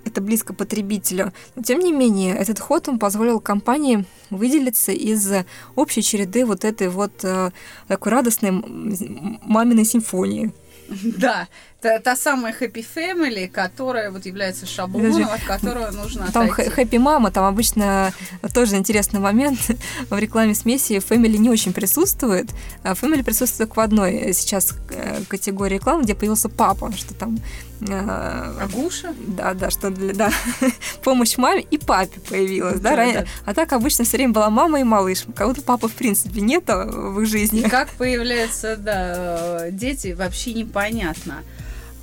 это 0.09 0.21
близко 0.21 0.53
потребителю. 0.53 1.33
Но 1.55 1.63
тем 1.63 1.79
не 1.81 1.93
менее, 1.93 2.35
этот 2.35 2.59
ход 2.59 2.89
он 2.89 2.99
позволил 2.99 3.41
компании 3.41 4.05
выделиться 4.31 4.93
из 4.93 5.31
общей 5.75 6.03
череды 6.03 6.45
вот 6.45 6.65
этой 6.65 6.89
вот 6.89 7.25
э, 7.25 7.51
такой 7.87 8.13
радостной 8.13 8.51
маминой 8.51 9.85
симфонии. 9.85 10.53
Да, 10.89 11.49
та, 11.81 11.99
та 11.99 12.17
самая 12.17 12.55
Happy 12.61 12.85
Family, 12.97 13.49
которая 13.49 14.11
вот 14.11 14.27
является 14.27 14.67
шаблоном, 14.67 15.13
Даже, 15.13 15.25
от 15.25 15.43
которого 15.43 15.91
нужно 15.91 16.27
Там 16.33 16.51
отойти. 16.51 16.71
Happy 16.71 16.99
Mama, 16.99 17.31
там 17.31 17.45
обычно 17.45 18.13
тоже 18.53 18.77
интересный 18.77 19.21
момент. 19.21 19.59
В 20.11 20.19
рекламе 20.19 20.55
смеси 20.55 20.95
Family 20.95 21.39
не 21.39 21.51
очень 21.51 21.73
присутствует. 21.73 22.51
А 22.83 22.93
Family 22.93 23.23
присутствует 23.23 23.69
только 23.69 23.81
в 23.81 23.85
одной 23.85 24.33
сейчас 24.33 24.75
э, 24.91 25.23
категории 25.29 25.75
рекламы, 25.75 26.03
где 26.03 26.15
появился 26.15 26.49
папа, 26.49 26.93
что 26.97 27.15
там 27.15 27.39
Агуша? 27.81 29.15
Да, 29.27 29.55
да, 29.55 29.71
что 29.71 29.91
для 29.91 30.13
да, 30.13 30.33
помощь 31.05 31.37
маме 31.37 31.65
и 31.71 31.79
папе 31.79 32.19
появилась, 32.29 32.81
да, 32.81 32.97
да, 32.97 33.13
да. 33.13 33.25
А 33.45 33.55
так 33.55 33.73
обычно 33.73 34.05
все 34.05 34.17
время 34.17 34.33
была 34.33 34.51
мама 34.51 34.81
и 34.81 34.83
малыш. 34.83 35.25
Кого-то 35.37 35.63
папы 35.63 35.89
в 35.89 35.93
принципе 35.93 36.41
нет 36.41 36.65
в 36.67 37.21
их 37.21 37.29
жизни. 37.29 37.61
И 37.61 37.69
как 37.69 37.91
появляются, 37.91 38.77
да, 38.77 39.71
дети, 39.71 40.13
вообще 40.19 40.55
непонятно. 40.55 41.45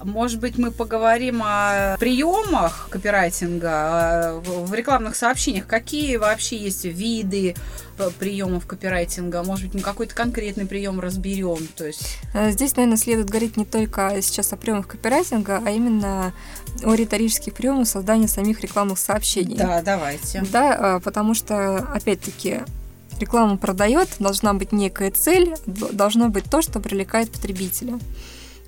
Может 0.06 0.40
быть, 0.40 0.58
мы 0.58 0.72
поговорим 0.72 1.42
о 1.44 1.98
приемах 2.00 2.88
копирайтинга 2.92 4.40
в 4.44 4.74
рекламных 4.74 5.16
сообщениях. 5.16 5.66
Какие 5.66 6.18
вообще 6.18 6.58
есть 6.58 6.86
виды 6.86 7.56
э, 7.98 8.10
приемов 8.20 8.68
копирайтинга? 8.68 9.42
Может 9.44 9.66
быть, 9.66 9.74
мы 9.74 9.82
какой-то 9.82 10.14
конкретный 10.14 10.68
прием 10.68 11.00
разберем? 11.00 11.68
То 11.76 11.88
есть... 11.88 12.20
Э, 12.36 12.52
здесь, 12.52 12.76
наверное, 12.76 12.98
следует 12.98 13.30
говорить 13.30 13.58
не 13.58 13.66
только 13.66 14.22
сейчас 14.22 14.54
о 14.54 14.58
приемах 14.58 14.88
копирайтинга, 14.88 15.64
а 15.66 15.72
именно 15.72 16.34
о 16.84 16.94
риторических 16.94 17.56
приемах 17.56 17.88
создания 17.88 18.28
самих 18.28 18.62
рекламных 18.62 19.00
сообщений. 19.00 19.58
Да, 19.58 19.82
давайте. 19.82 20.44
Да, 20.52 20.98
э, 20.98 21.00
потому 21.00 21.34
что, 21.34 21.78
опять-таки, 21.78 22.60
реклама 23.20 23.58
продает, 23.58 24.10
должна 24.20 24.54
быть 24.54 24.72
некая 24.72 25.10
цель, 25.10 25.56
должно 25.66 26.30
быть 26.30 26.46
то, 26.46 26.62
что 26.62 26.80
привлекает 26.80 27.32
потребителя. 27.32 27.98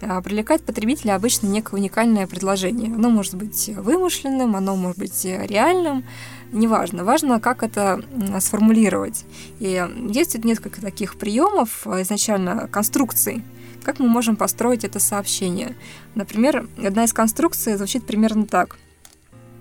А, 0.01 0.22
привлекает 0.22 0.63
потребителя 0.63 1.16
обычно 1.16 1.48
некое 1.48 1.77
уникальное 1.77 2.27
предложение. 2.27 2.94
Оно 2.94 3.10
может 3.10 3.36
быть 3.36 3.70
вымышленным, 3.70 4.56
оно 4.56 4.75
может 4.75 5.00
быть 5.00 5.25
реальным, 5.25 6.04
неважно. 6.51 7.04
Важно, 7.04 7.39
как 7.39 7.63
это 7.63 8.01
сформулировать. 8.39 9.25
И 9.60 9.84
есть 10.10 10.44
несколько 10.44 10.82
таких 10.82 11.18
приемов, 11.18 11.88
изначально 11.88 12.68
конструкций, 12.68 13.44
как 13.84 14.00
мы 14.00 14.08
можем 14.08 14.36
построить 14.36 14.84
это 14.84 15.00
сообщение. 15.00 15.75
Например, 16.13 16.68
одна 16.77 17.06
из 17.06 17.13
конструкций 17.13 17.75
звучит 17.75 18.06
примерно 18.06 18.46
так. 18.46 18.77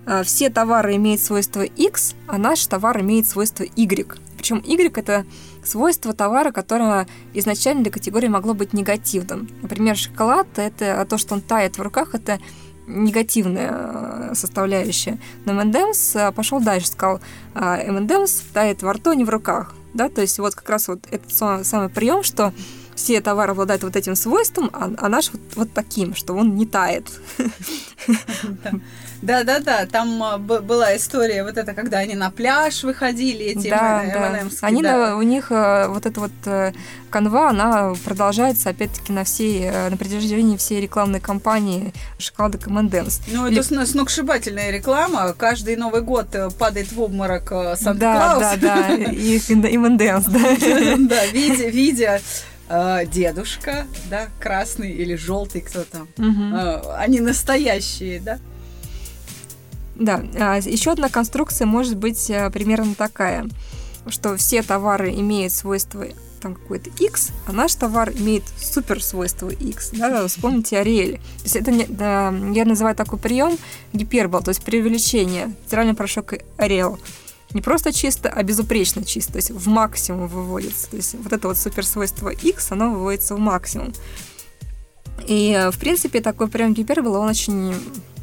А, 0.05 0.23
все 0.23 0.49
товары 0.49 0.95
имеют 0.95 1.21
свойство 1.21 1.61
X, 1.63 2.15
а 2.27 2.37
наш 2.37 2.65
товар 2.67 3.01
имеет 3.01 3.27
свойство 3.27 3.65
Y. 3.75 4.17
Причем 4.37 4.61
Y 4.63 4.91
это 4.97 5.25
свойство 5.63 6.13
товара, 6.13 6.51
которое 6.51 7.07
изначально 7.33 7.83
для 7.83 7.91
категории 7.91 8.27
могло 8.27 8.53
быть 8.53 8.73
негативным. 8.73 9.49
Например, 9.61 9.97
шоколад 9.97 10.47
это 10.55 11.05
то, 11.09 11.17
что 11.17 11.33
он 11.33 11.41
тает 11.41 11.77
в 11.77 11.81
руках, 11.81 12.15
это 12.15 12.39
негативная 12.87 13.71
э, 13.71 14.31
составляющая. 14.33 15.17
Но 15.45 15.51
M&M's 15.61 16.17
э, 16.17 16.31
пошел 16.31 16.61
дальше, 16.61 16.87
сказал, 16.87 17.19
M&M's 17.53 18.43
тает 18.53 18.81
во 18.81 18.93
рту, 18.93 19.09
а 19.09 19.15
не 19.15 19.25
в 19.25 19.29
руках. 19.29 19.73
Да, 19.93 20.09
то 20.09 20.21
есть 20.21 20.37
вот 20.39 20.55
как 20.55 20.69
раз 20.69 20.87
вот 20.87 20.99
этот 21.09 21.33
самый 21.33 21.89
прием, 21.89 22.23
что 22.23 22.53
все 22.97 23.21
товары 23.21 23.51
обладают 23.51 23.83
вот 23.83 23.95
этим 23.95 24.15
свойством, 24.15 24.69
а, 24.73 24.91
а 24.97 25.07
наш 25.07 25.31
вот, 25.31 25.41
вот 25.55 25.71
таким, 25.71 26.15
что 26.15 26.33
он 26.33 26.55
не 26.55 26.65
тает. 26.65 27.05
Да-да-да, 29.21 29.85
там 29.85 30.21
а, 30.21 30.37
была 30.37 30.95
история 30.95 31.43
вот 31.43 31.57
это, 31.57 31.73
когда 31.73 31.99
они 31.99 32.15
на 32.15 32.29
пляж 32.29 32.83
выходили, 32.83 33.45
эти 33.45 33.69
да, 33.69 34.03
да. 34.13 34.47
Они 34.61 34.81
да. 34.81 35.09
На, 35.09 35.17
у 35.17 35.21
них 35.21 35.47
а, 35.51 35.87
вот 35.87 36.05
эта 36.05 36.19
вот 36.19 36.31
э, 36.45 36.73
канва, 37.09 37.49
она 37.49 37.93
продолжается 38.03 38.69
опять-таки 38.69 39.11
на 39.11 39.23
всей, 39.23 39.63
э, 39.63 39.89
на 39.89 39.97
протяжении 39.97 40.57
всей 40.57 40.81
рекламной 40.81 41.19
кампании 41.19 41.93
шоколадок 42.19 42.67
M&M's. 42.67 43.21
Ну, 43.27 43.47
Или... 43.47 43.59
это 43.59 43.85
сногсшибательная 43.85 44.71
реклама. 44.71 45.33
Каждый 45.33 45.75
Новый 45.77 46.01
год 46.01 46.27
э, 46.33 46.49
падает 46.51 46.91
в 46.91 47.01
обморок 47.01 47.49
Санта-Клаус. 47.49 48.39
Да, 48.39 48.55
да, 48.55 48.87
да, 48.87 48.93
и 48.95 49.37
M&M's, 49.49 50.29
да. 50.29 51.07
Да, 51.07 51.25
видя, 51.27 51.69
видя 51.69 52.21
дедушка, 52.69 53.87
да, 54.09 54.27
красный 54.39 54.91
или 54.91 55.15
желтый 55.15 55.61
кто 55.61 55.83
там. 55.83 56.07
Угу. 56.17 56.91
Они 56.97 57.19
настоящие, 57.21 58.19
да? 58.19 58.39
Да, 59.95 60.23
а, 60.39 60.57
еще 60.57 60.91
одна 60.91 61.09
конструкция 61.09 61.65
может 61.65 61.97
быть 61.97 62.29
э, 62.29 62.51
примерно 62.51 62.93
такая, 62.93 63.47
что 64.07 64.37
все 64.37 64.61
товары 64.61 65.11
имеют 65.11 65.53
свойство 65.53 66.05
там 66.39 66.53
какой-то 66.53 66.91
X, 66.99 67.31
а 67.47 67.51
наш 67.51 67.73
товар 67.73 68.11
имеет 68.11 68.43
супер 68.59 69.03
свойство 69.03 69.49
X. 69.49 69.91
Да, 69.93 70.27
вспомните 70.27 70.77
Ариэль. 70.77 71.17
То 71.17 71.43
есть 71.43 71.55
это 71.55 71.71
не, 71.71 71.85
да, 71.85 72.33
я 72.53 72.65
называю 72.65 72.95
такой 72.95 73.17
прием 73.17 73.57
гипербол, 73.93 74.41
то 74.41 74.49
есть 74.49 74.63
преувеличение. 74.63 75.53
Стиральный 75.65 75.95
порошок 75.95 76.35
Ариэл. 76.57 76.99
Не 77.53 77.61
просто 77.61 77.93
чисто, 77.93 78.29
а 78.29 78.43
безупречно 78.43 79.03
чисто, 79.03 79.33
то 79.33 79.37
есть 79.37 79.51
в 79.51 79.67
максимум 79.67 80.27
выводится. 80.27 80.89
То 80.89 80.97
есть 80.97 81.15
вот 81.15 81.31
это 81.31 81.47
вот 81.47 81.57
супер 81.57 81.85
свойство 81.85 82.29
X, 82.29 82.71
оно 82.71 82.91
выводится 82.91 83.35
в 83.35 83.39
максимум. 83.39 83.93
И, 85.27 85.51
э, 85.51 85.71
в 85.71 85.79
принципе, 85.79 86.21
такой 86.21 86.47
прием 86.47 86.73
гипербола, 86.73 87.19
он 87.19 87.29
очень 87.29 87.73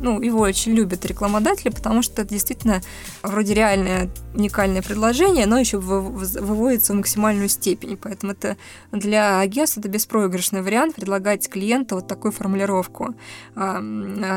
ну, 0.05 0.21
его 0.21 0.41
очень 0.41 0.73
любят 0.73 1.07
рекламодатели, 1.07 1.71
потому 1.71 2.03
что 2.03 2.23
это 2.23 2.31
действительно 2.31 2.83
вроде 3.23 3.55
реальное 3.55 4.11
уникальное 4.35 4.83
предложение, 4.83 5.47
но 5.47 5.59
еще 5.59 5.79
выводится 5.79 6.93
в 6.93 6.97
максимальную 6.97 7.49
степень. 7.49 7.97
Поэтому 7.97 8.33
это 8.33 8.57
для 8.93 9.41
агентства 9.41 9.81
это 9.81 9.89
беспроигрышный 9.89 10.61
вариант 10.61 10.97
предлагать 10.97 11.49
клиенту 11.49 11.97
вот 11.97 12.07
такую 12.07 12.33
формулировку. 12.33 13.15
А, 13.57 13.81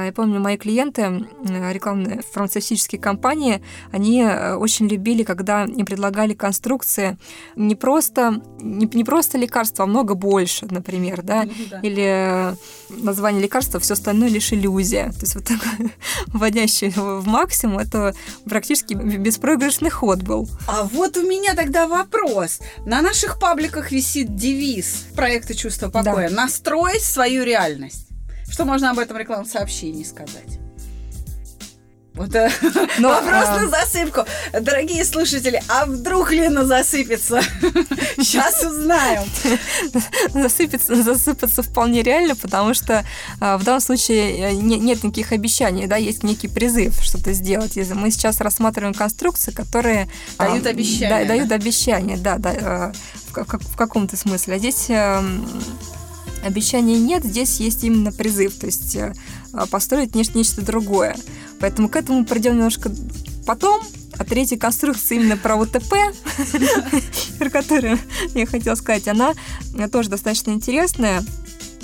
я 0.06 0.14
помню, 0.14 0.40
мои 0.40 0.56
клиенты, 0.56 1.28
рекламные 1.44 2.22
фармацевтические 2.32 3.02
компании, 3.02 3.62
они 3.92 4.22
э, 4.22 4.54
очень 4.56 4.88
любили, 4.88 5.24
когда 5.24 5.66
им 5.66 5.86
предлагали 5.86 6.34
конструкции 6.34 7.18
не 7.58 7.76
просто, 7.76 8.42
не, 8.62 8.90
не 8.94 9.04
просто 9.04 9.38
лекарства, 9.38 9.84
а 9.84 9.88
много 9.88 10.14
больше, 10.14 10.66
например, 10.70 11.24
да, 11.24 11.46
да. 11.70 11.80
или 11.82 12.56
название 12.90 13.44
лекарства, 13.44 13.80
все 13.82 13.94
остальное 13.94 14.30
лишь 14.30 14.54
иллюзия. 14.54 15.12
То 15.12 15.22
есть 15.22 15.36
вот 15.36 15.50
такой 15.60 15.92
вводящий 16.28 16.90
в 16.90 17.28
максимум, 17.28 17.80
это 17.80 18.16
практически 18.46 18.94
беспроигрышный 18.94 19.90
ход 19.90 20.22
был. 20.22 20.48
А 20.68 20.84
вот 20.84 21.18
у 21.18 21.22
меня 21.22 21.56
тогда 21.56 21.88
вопрос. 21.88 22.60
На 22.86 23.02
наших 23.02 23.40
пабликах 23.40 23.92
висит 23.92 24.36
девиз 24.36 25.06
проекта 25.16 25.56
«Чувство 25.56 25.90
покоя». 25.90 26.30
Да. 26.30 26.36
Настрой 26.36 27.00
свою 27.00 27.44
реальность. 27.44 28.08
Что 28.50 28.66
можно 28.66 28.92
об 28.92 29.00
этом 29.00 29.18
рекламном 29.18 29.46
сообщении 29.46 30.04
сказать? 30.04 30.57
Вот 32.18 32.34
Но, 33.00 33.10
вопрос 33.10 33.46
а... 33.48 33.60
на 33.62 33.68
засыпку. 33.70 34.22
Дорогие 34.60 35.06
слушатели, 35.06 35.62
а 35.70 35.86
вдруг 35.86 36.32
Лена 36.32 36.66
засыпется? 36.66 37.42
Сейчас 38.18 38.64
узнаем. 38.64 39.24
Засыпется, 40.34 41.02
засыпаться 41.02 41.62
вполне 41.62 42.02
реально, 42.02 42.36
потому 42.36 42.74
что 42.74 43.06
а, 43.40 43.58
в 43.58 43.64
данном 43.64 43.82
случае 43.82 44.50
э, 44.50 44.54
не, 44.54 44.78
нет 44.78 45.04
никаких 45.04 45.32
обещаний, 45.32 45.86
да, 45.86 45.98
есть 45.98 46.24
некий 46.24 46.48
призыв 46.48 47.00
что-то 47.02 47.34
сделать. 47.34 47.76
Если 47.76 47.94
мы 47.94 48.10
сейчас 48.10 48.42
рассматриваем 48.42 48.94
конструкции, 48.94 49.52
которые... 49.52 50.10
Дают 50.40 50.66
обещания. 50.66 51.10
Да, 51.10 51.26
дают 51.26 51.52
обещания, 51.52 52.18
да, 52.18 52.38
да 52.38 52.54
э, 52.54 52.94
в, 53.32 53.76
каком-то 53.76 54.18
смысле. 54.18 54.56
А 54.56 54.58
здесь 54.58 54.86
эм, 54.90 55.48
обещаний 56.44 56.98
нет, 56.98 57.24
здесь 57.24 57.60
есть 57.60 57.84
именно 57.84 58.12
призыв, 58.12 58.56
то 58.56 58.66
есть 58.66 58.96
э, 58.96 59.14
построить 59.70 60.16
нечто 60.16 60.62
другое. 60.62 61.16
Поэтому 61.60 61.90
к 61.90 61.96
этому 61.96 62.26
придем 62.26 62.56
немножко 62.56 62.92
потом. 63.46 63.82
А 64.18 64.24
третья 64.24 64.58
конструкция 64.58 65.20
именно 65.20 65.38
про 65.38 65.56
УТП, 65.56 65.94
про 67.40 67.50
которую 67.52 68.00
я 68.34 68.48
хотела 68.48 68.74
сказать, 68.74 69.08
она 69.08 69.34
тоже 69.92 70.10
достаточно 70.10 70.52
интересная. 70.52 71.24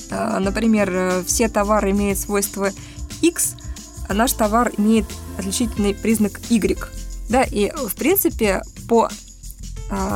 А, 0.10 0.40
например, 0.40 0.90
э, 0.92 1.24
все 1.28 1.48
товары 1.48 1.92
имеют 1.92 2.18
свойство 2.18 2.72
X, 3.22 3.56
а 4.10 4.16
наш 4.16 4.34
товар 4.34 4.72
имеет 4.78 5.06
отличительный 5.38 5.94
признак 5.94 6.40
Y. 6.50 6.78
Да, 7.30 7.44
и 7.44 7.72
в 7.72 7.96
принципе 7.96 8.62
по 8.88 9.10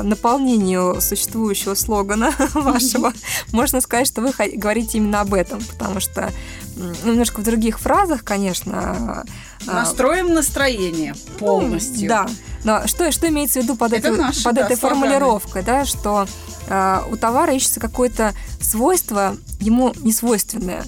наполнению 0.04 1.00
существующего 1.02 1.76
слогана 1.76 2.34
вашего, 2.54 3.14
можно 3.52 3.82
сказать, 3.82 4.08
что 4.08 4.22
вы 4.22 4.32
говорите 4.56 4.98
именно 4.98 5.22
об 5.22 5.34
этом, 5.34 5.62
потому 5.64 6.00
что 6.00 6.32
ну, 6.76 7.12
немножко 7.12 7.42
в 7.42 7.44
других 7.44 7.80
фразах, 7.80 8.24
конечно. 8.24 9.24
А, 9.68 9.74
Настроим 9.74 10.34
настроение 10.34 11.16
полностью. 11.40 12.04
Ну, 12.04 12.08
да. 12.08 12.28
Но 12.64 12.88
что, 12.88 13.12
что 13.12 13.28
имеется 13.28 13.60
в 13.60 13.64
виду 13.64 13.76
под, 13.76 13.94
Это 13.94 14.10
этой, 14.10 14.18
наши, 14.18 14.44
под 14.44 14.56
да, 14.56 14.62
этой 14.62 14.76
формулировкой, 14.76 15.64
да, 15.64 15.86
что 15.86 16.28
э, 16.68 17.02
у 17.10 17.18
товара 17.18 17.54
ищется 17.54 17.80
какое-то 17.80 18.34
свойство 18.62 19.38
ему 19.60 19.94
не 20.02 20.12
свойственное, 20.12 20.84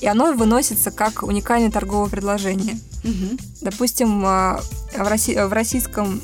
и 0.00 0.06
оно 0.06 0.32
выносится 0.32 0.90
как 0.90 1.22
уникальное 1.22 1.70
торговое 1.70 2.08
предложение. 2.08 2.78
Угу. 3.04 3.38
Допустим, 3.62 4.24
э, 4.24 4.60
в, 4.96 5.06
Росси- 5.06 5.46
в 5.46 5.52
российском 5.52 6.20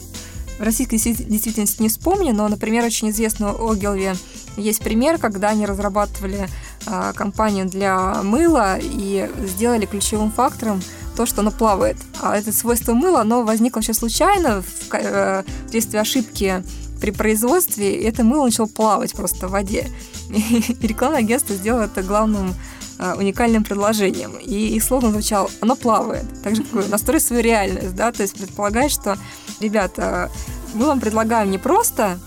российской 0.59 0.97
действительности 0.97 1.83
не 1.83 1.89
вспомню, 1.89 2.35
но, 2.35 2.49
например, 2.49 2.85
очень 2.85 3.11
известно 3.11 3.53
у 3.55 3.71
Огилви 3.71 4.15
есть 4.57 4.81
пример, 4.81 5.19
когда 5.19 5.49
они 5.49 5.67
разрабатывали 5.67 6.49
э, 6.87 7.13
компанию 7.15 7.67
для 7.67 8.23
мыла 8.23 8.79
и 8.81 9.31
сделали 9.39 9.87
ключевым 9.87 10.31
фактором 10.31 10.81
то, 11.17 11.27
что 11.27 11.41
оно 11.41 11.51
плавает. 11.51 11.97
А 12.21 12.37
это 12.37 12.53
свойство 12.53 12.93
мыла, 12.93 13.21
оно 13.21 13.43
возникло 13.43 13.79
вообще 13.79 13.95
случайно 13.95 14.63
в, 14.63 14.95
э, 14.95 15.45
вследствие 15.67 16.01
ошибки 16.01 16.63
при 17.01 17.11
производстве, 17.11 18.01
и 18.01 18.05
это 18.05 18.25
мыло 18.25 18.45
начало 18.45 18.67
плавать 18.67 19.13
просто 19.13 19.49
в 19.49 19.53
воде. 19.53 19.89
И 20.31 20.87
рекламное 20.87 21.21
агентство 21.21 21.55
сделало 21.55 21.83
это 21.83 22.03
главным 22.03 22.55
э, 22.99 23.15
уникальным 23.15 23.65
предложением. 23.65 24.37
И 24.39 24.77
их 24.77 24.83
слоган 24.83 25.13
звучал 25.13 25.51
«Оно 25.61 25.77
плавает». 25.77 26.25
Также 26.43 26.63
как 26.63 26.89
настрой 26.89 27.21
свою 27.21 27.43
реальность, 27.43 27.95
да, 27.95 28.13
то 28.13 28.23
есть 28.23 28.37
предполагает, 28.37 28.91
что 28.91 29.17
ребята, 29.61 30.31
мы 30.75 30.87
вам 30.87 31.01
предлагаем 31.01 31.51
не 31.51 31.59
просто 31.59 32.19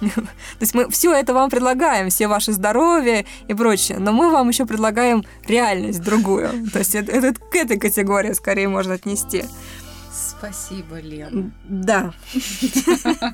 то 0.00 0.28
есть 0.60 0.74
мы 0.74 0.88
все 0.90 1.12
это 1.12 1.34
вам 1.34 1.50
предлагаем, 1.50 2.08
все 2.10 2.28
ваше 2.28 2.52
здоровье 2.52 3.26
и 3.48 3.54
прочее, 3.54 3.98
но 3.98 4.12
мы 4.12 4.30
вам 4.30 4.48
еще 4.48 4.64
предлагаем 4.66 5.24
реальность 5.46 6.02
другую. 6.02 6.68
То 6.72 6.78
есть 6.78 6.94
это, 6.94 7.10
это 7.12 7.34
к 7.34 7.54
этой 7.54 7.78
категории 7.78 8.32
скорее 8.32 8.68
можно 8.68 8.94
отнести. 8.94 9.44
Спасибо, 10.12 11.00
Лена. 11.00 11.50
Да. 11.64 12.12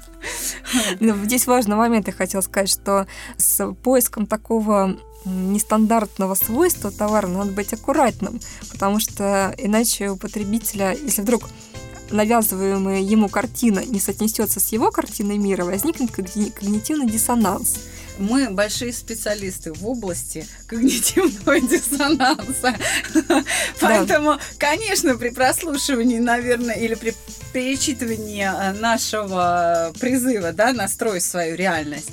Здесь 1.00 1.46
важный 1.46 1.76
момент, 1.76 2.06
я 2.06 2.12
хотела 2.12 2.40
сказать, 2.40 2.70
что 2.70 3.06
с 3.36 3.72
поиском 3.82 4.26
такого 4.26 4.96
нестандартного 5.24 6.34
свойства 6.34 6.90
товара 6.90 7.26
надо 7.26 7.52
быть 7.52 7.72
аккуратным, 7.72 8.40
потому 8.70 9.00
что 9.00 9.54
иначе 9.58 10.10
у 10.10 10.16
потребителя, 10.16 10.92
если 10.92 11.22
вдруг 11.22 11.48
навязываемая 12.10 13.00
ему 13.00 13.28
картина 13.28 13.84
не 13.84 14.00
соотнесется 14.00 14.60
с 14.60 14.68
его 14.72 14.90
картиной 14.90 15.38
мира, 15.38 15.64
возникнет 15.64 16.12
когнитивный 16.12 17.08
диссонанс. 17.08 17.76
Мы 18.18 18.48
большие 18.50 18.92
специалисты 18.92 19.72
в 19.72 19.86
области 19.86 20.46
когнитивного 20.68 21.60
диссонанса. 21.68 22.76
Поэтому, 23.80 24.38
конечно, 24.58 25.16
при 25.16 25.30
прослушивании, 25.30 26.20
наверное, 26.20 26.76
или 26.76 26.94
при 26.94 27.14
перечитывании 27.52 28.44
э, 28.44 28.72
нашего 28.74 29.92
призыва, 29.98 30.52
да, 30.52 30.72
настрой 30.72 31.20
свою 31.20 31.56
реальность, 31.56 32.12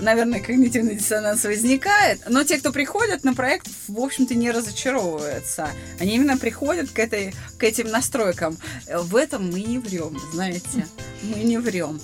наверное, 0.00 0.40
когнитивный 0.40 0.94
диссонанс 0.94 1.44
возникает, 1.44 2.20
но 2.28 2.44
те, 2.44 2.58
кто 2.58 2.72
приходят 2.72 3.24
на 3.24 3.34
проект, 3.34 3.68
в 3.88 4.00
общем-то, 4.00 4.34
не 4.34 4.50
разочаровываются. 4.50 5.68
Они 6.00 6.14
именно 6.14 6.36
приходят 6.36 6.90
к, 6.90 6.98
этой, 6.98 7.34
к 7.58 7.64
этим 7.64 7.88
настройкам. 7.88 8.56
В 8.86 9.16
этом 9.16 9.50
мы 9.50 9.60
не 9.60 9.78
врем, 9.78 10.18
знаете. 10.32 10.86
Мы 11.22 11.42
не 11.42 11.58
врем. 11.58 12.00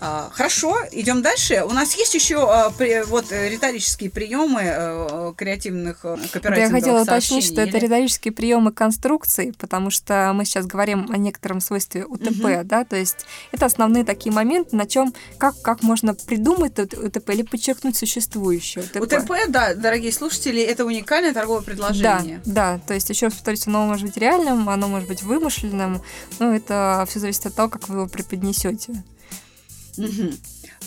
А, 0.00 0.28
хорошо, 0.32 0.76
идем 0.92 1.22
дальше. 1.22 1.64
У 1.64 1.72
нас 1.72 1.96
есть 1.96 2.14
еще 2.14 2.36
а, 2.38 2.72
вот 3.06 3.32
э, 3.32 3.48
риторические 3.48 4.10
приемы 4.10 4.60
э, 4.62 5.32
креативных 5.36 6.00
копирайтинговых 6.00 6.42
да, 6.42 6.56
Я 6.56 6.70
хотела 6.70 7.02
уточнить, 7.02 7.44
что 7.44 7.62
или... 7.62 7.68
это 7.68 7.78
риторические 7.78 8.32
приемы 8.32 8.72
конструкции, 8.72 9.52
потому 9.58 9.90
что 9.90 10.32
мы 10.34 10.44
сейчас 10.44 10.66
говорим 10.66 11.10
о 11.10 11.16
некотором 11.16 11.60
свойстве 11.60 12.04
УТП, 12.04 12.44
угу. 12.44 12.64
да, 12.64 12.84
то 12.84 12.96
есть 12.96 13.26
это 13.52 13.66
основные 13.66 14.04
такие 14.04 14.32
моменты, 14.32 14.76
на 14.76 14.86
чем 14.86 15.14
как 15.38 15.60
как 15.62 15.82
можно 15.82 16.14
придумать 16.14 16.78
УТП 16.78 17.30
или 17.30 17.42
подчеркнуть 17.42 17.96
существующее 17.96 18.84
УТП. 18.84 19.02
УТП, 19.02 19.32
да, 19.48 19.74
дорогие 19.74 20.12
слушатели, 20.12 20.60
это 20.62 20.84
уникальное 20.84 21.32
торговое 21.32 21.62
предложение. 21.62 22.40
Да, 22.44 22.76
да, 22.76 22.80
то 22.86 22.94
есть 22.94 23.08
еще 23.08 23.26
раз 23.26 23.34
повторюсь, 23.34 23.66
оно 23.66 23.86
может 23.86 24.04
быть 24.06 24.16
реальным, 24.16 24.68
оно 24.68 24.88
может 24.88 25.08
быть 25.08 25.22
вымышленным, 25.22 26.02
но 26.38 26.54
это 26.54 27.04
все 27.08 27.20
зависит 27.20 27.46
от 27.46 27.54
того, 27.54 27.68
как 27.68 27.88
вы 27.88 27.96
его 27.96 28.06
преподнесете. 28.06 29.02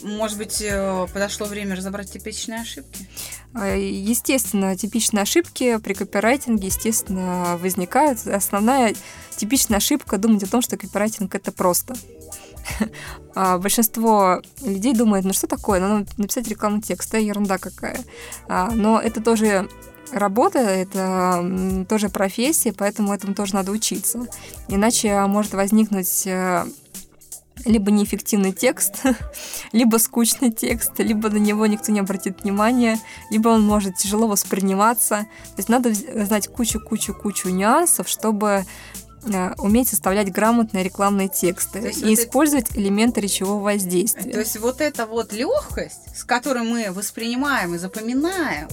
Может 0.02 0.38
быть, 0.38 0.62
э, 0.62 1.08
подошло 1.13 1.48
время 1.48 1.76
разобрать 1.76 2.12
типичные 2.12 2.62
ошибки? 2.62 3.08
А, 3.54 3.76
естественно, 3.76 4.78
типичные 4.78 5.24
ошибки 5.24 5.78
при 5.78 5.93
копирайтинге, 5.93 6.67
естественно, 6.67 7.58
возникают. 7.58 8.26
Основная 8.28 8.95
типичная 9.36 9.78
ошибка– 9.78 10.17
думать 10.19 10.43
о 10.43 10.48
том, 10.48 10.62
что 10.62 10.78
копирайтинг– 10.78 11.34
это 11.36 11.52
просто. 11.52 11.95
А 13.36 13.58
большинство 13.58 14.41
людей 14.62 14.93
думает, 14.93 15.24
ну 15.24 15.34
что 15.34 15.48
такое, 15.48 15.80
ну 15.80 16.06
написать 16.17 16.48
рекламный 16.48 16.82
текст, 16.82 17.10
это 17.10 17.19
ерунда 17.19 17.58
какая. 17.58 18.00
А, 18.48 18.72
но 18.72 19.00
это 19.00 19.22
тоже 19.22 19.69
работа, 20.12 20.60
это 20.60 21.86
тоже 21.88 22.10
профессия, 22.10 22.74
поэтому 22.74 23.13
этому 23.13 23.36
тоже 23.36 23.56
надо 23.56 23.72
учиться. 23.72 24.28
Иначе 24.67 25.22
может 25.28 25.54
возникнуть 25.54 26.24
э, 26.26 26.65
либо 27.65 27.91
неэффективный 27.91 28.52
текст, 28.52 29.04
либо 29.72 29.98
скучный 29.98 30.52
текст, 30.52 31.00
либо 31.00 31.30
на 31.30 31.38
него 31.38 31.65
никто 31.65 31.91
не 31.91 32.00
обратит 32.00 32.43
внимания, 32.43 33.00
либо 33.30 33.50
он 33.50 33.65
может 33.65 33.95
тяжело 33.95 34.28
восприниматься. 34.28 35.28
То 35.56 35.58
есть 35.58 35.69
надо 35.69 35.93
знать 35.93 36.48
кучу-кучу-кучу 36.48 37.50
нюансов, 37.50 38.08
чтобы 38.08 38.65
э, 39.24 39.54
уметь 39.58 39.89
составлять 39.89 40.32
грамотные 40.32 40.84
рекламные 40.84 41.30
тексты 41.30 41.80
и 41.80 41.84
вот 41.84 42.13
использовать 42.13 42.69
это... 42.69 42.80
элементы 42.80 43.22
речевого 43.22 43.62
воздействия. 43.62 44.32
То 44.32 44.39
есть 44.39 44.58
вот 44.60 44.82
эта 44.82 45.06
вот 45.06 45.34
легкость, 45.34 46.17
с 46.17 46.24
которой 46.24 46.63
мы 46.63 46.91
воспринимаем 46.91 47.76
и 47.76 47.78
запоминаем, 47.78 48.67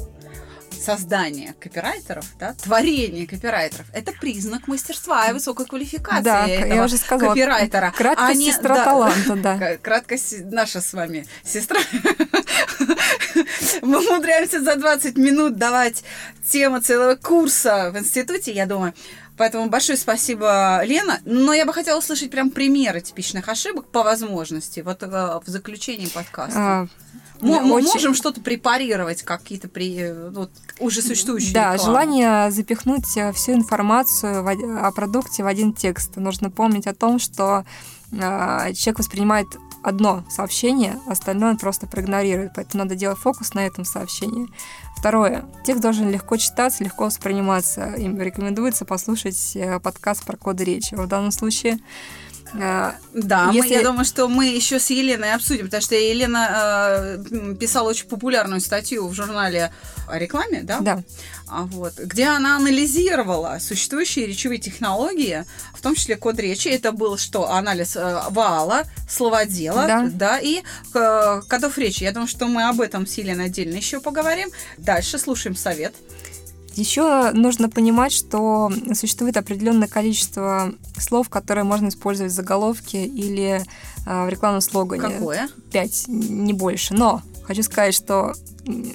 создание 0.86 1.54
копирайтеров, 1.54 2.24
да, 2.38 2.54
творение 2.54 3.26
копирайтеров, 3.26 3.86
это 3.92 4.12
признак 4.12 4.68
мастерства 4.68 5.26
и 5.28 5.32
высокой 5.32 5.66
квалификации 5.66 6.22
да, 6.22 6.46
этого 6.46 6.74
я 6.74 6.84
уже 6.84 6.96
сказала, 6.96 7.30
копирайтера. 7.30 7.92
Краткость 7.96 8.30
а 8.30 8.34
не, 8.34 8.52
сестра 8.52 8.74
да, 8.76 8.84
таланта, 8.84 9.36
да. 9.36 9.76
Краткость 9.82 10.44
наша 10.44 10.80
с 10.80 10.92
вами 10.92 11.26
сестра. 11.44 11.80
Мы 13.82 13.98
умудряемся 13.98 14.62
за 14.62 14.76
20 14.76 15.16
минут 15.16 15.56
давать 15.56 16.04
тему 16.50 16.80
целого 16.80 17.16
курса 17.16 17.90
в 17.92 17.98
институте, 17.98 18.52
я 18.52 18.66
думаю. 18.66 18.94
Поэтому 19.36 19.68
большое 19.68 19.98
спасибо, 19.98 20.80
Лена. 20.84 21.20
Но 21.24 21.52
я 21.52 21.66
бы 21.66 21.72
хотела 21.72 21.98
услышать 21.98 22.30
прям 22.30 22.50
примеры 22.50 23.00
типичных 23.00 23.48
ошибок 23.48 23.86
по 23.86 24.02
возможности, 24.02 24.80
вот 24.80 25.02
э, 25.02 25.06
в 25.06 25.42
заключении 25.46 26.06
подкаста. 26.06 26.58
А, 26.58 26.86
мы 27.40 27.72
очень... 27.72 27.88
можем 27.88 28.14
что-то 28.14 28.40
препарировать, 28.40 29.22
какие-то 29.22 29.68
при... 29.68 30.10
вот, 30.30 30.50
уже 30.78 31.02
существующие 31.02 31.52
Да, 31.52 31.74
рекламы. 31.74 31.84
желание 31.84 32.50
запихнуть 32.50 33.16
э, 33.16 33.32
всю 33.32 33.52
информацию 33.52 34.42
в, 34.42 34.86
о 34.86 34.90
продукте 34.92 35.42
в 35.42 35.46
один 35.46 35.74
текст. 35.74 36.16
Нужно 36.16 36.50
помнить 36.50 36.86
о 36.86 36.94
том, 36.94 37.18
что 37.18 37.66
э, 38.12 38.16
человек 38.72 38.98
воспринимает 38.98 39.48
одно 39.86 40.24
сообщение, 40.28 40.98
остальное 41.06 41.50
он 41.50 41.58
просто 41.58 41.86
проигнорирует. 41.86 42.52
Поэтому 42.56 42.82
надо 42.82 42.96
делать 42.96 43.18
фокус 43.18 43.54
на 43.54 43.64
этом 43.64 43.84
сообщении. 43.84 44.48
Второе. 44.96 45.44
Текст 45.64 45.80
должен 45.80 46.10
легко 46.10 46.36
читаться, 46.36 46.82
легко 46.82 47.04
восприниматься. 47.04 47.94
Им 47.94 48.20
рекомендуется 48.20 48.84
послушать 48.84 49.54
э, 49.54 49.78
подкаст 49.78 50.24
про 50.24 50.36
коды 50.36 50.64
речи. 50.64 50.96
В 50.96 51.06
данном 51.06 51.30
случае 51.30 51.78
да, 53.12 53.50
Если... 53.52 53.68
мы, 53.68 53.74
я 53.74 53.82
думаю, 53.82 54.04
что 54.04 54.28
мы 54.28 54.46
еще 54.46 54.78
с 54.78 54.90
Еленой 54.90 55.34
обсудим, 55.34 55.66
потому 55.66 55.82
что 55.82 55.94
Елена 55.94 57.18
э, 57.20 57.54
писала 57.58 57.88
очень 57.88 58.08
популярную 58.08 58.60
статью 58.60 59.08
в 59.08 59.14
журнале 59.14 59.72
о 60.08 60.18
рекламе, 60.18 60.62
да? 60.62 60.80
Да. 60.80 61.02
А 61.48 61.62
вот, 61.62 61.94
где 61.98 62.26
она 62.26 62.56
анализировала 62.56 63.58
существующие 63.60 64.26
речевые 64.26 64.58
технологии, 64.58 65.44
в 65.74 65.80
том 65.80 65.94
числе 65.94 66.16
код 66.16 66.38
речи. 66.38 66.68
Это 66.68 66.92
был 66.92 67.16
что? 67.18 67.50
Анализ 67.50 67.96
э, 67.96 68.22
вала, 68.30 68.82
словодела, 69.08 69.86
да, 69.86 70.08
да 70.10 70.38
и 70.40 70.62
э, 70.94 71.42
кодов 71.48 71.78
речи. 71.78 72.02
Я 72.02 72.12
думаю, 72.12 72.28
что 72.28 72.46
мы 72.46 72.68
об 72.68 72.80
этом 72.80 73.06
с 73.06 73.14
Еленой 73.14 73.46
отдельно 73.46 73.76
еще 73.76 74.00
поговорим. 74.00 74.48
Дальше 74.78 75.18
слушаем 75.18 75.56
совет. 75.56 75.94
Еще 76.76 77.30
нужно 77.32 77.70
понимать, 77.70 78.12
что 78.12 78.70
существует 78.92 79.36
определенное 79.38 79.88
количество 79.88 80.72
слов, 80.98 81.30
которые 81.30 81.64
можно 81.64 81.88
использовать 81.88 82.32
в 82.32 82.34
заголовке 82.34 83.04
или 83.06 83.62
э, 84.06 84.26
в 84.26 84.28
рекламном 84.28 84.60
слогане. 84.60 85.14
Какое? 85.14 85.48
Пять, 85.72 86.04
не 86.06 86.52
больше. 86.52 86.92
Но 86.92 87.22
хочу 87.44 87.62
сказать, 87.62 87.94
что 87.94 88.34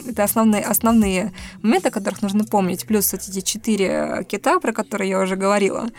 это 0.08 0.24
основные, 0.24 0.64
основные 0.64 1.34
моменты, 1.64 1.88
о 1.88 1.92
которых 1.92 2.22
нужно 2.22 2.44
помнить, 2.44 2.86
плюс 2.86 3.12
вот 3.14 3.22
эти 3.28 3.42
четыре 3.42 4.26
кита, 4.30 4.60
про 4.60 4.74
которые 4.74 5.10
я 5.10 5.20
уже 5.20 5.36
говорила 5.36 5.90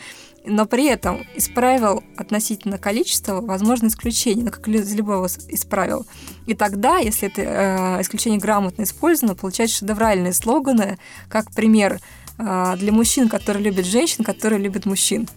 но 0.45 0.67
при 0.67 0.87
этом 0.87 1.25
из 1.35 1.49
правил 1.49 2.03
относительно 2.17 2.79
количества 2.79 3.41
возможно 3.41 3.89
исключение, 3.89 4.45
ну, 4.45 4.51
как 4.51 4.67
из 4.69 4.95
любого 4.95 5.27
из 5.27 5.65
правил. 5.65 6.07
И 6.47 6.55
тогда, 6.55 6.99
если 6.99 7.29
это 7.29 7.43
э, 7.43 8.03
исключение 8.03 8.41
грамотно 8.41 8.83
использовано, 8.83 9.35
получается 9.35 9.79
шедевральные 9.79 10.33
слоганы, 10.33 10.99
как 11.29 11.51
пример 11.53 12.01
э, 12.39 12.75
для 12.77 12.93
мужчин, 12.93 13.29
которые 13.29 13.65
любят 13.65 13.87
женщин, 13.87 14.25
которые 14.25 14.61
любят 14.61 14.87
мужчин. 14.87 15.29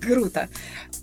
Круто. 0.00 0.48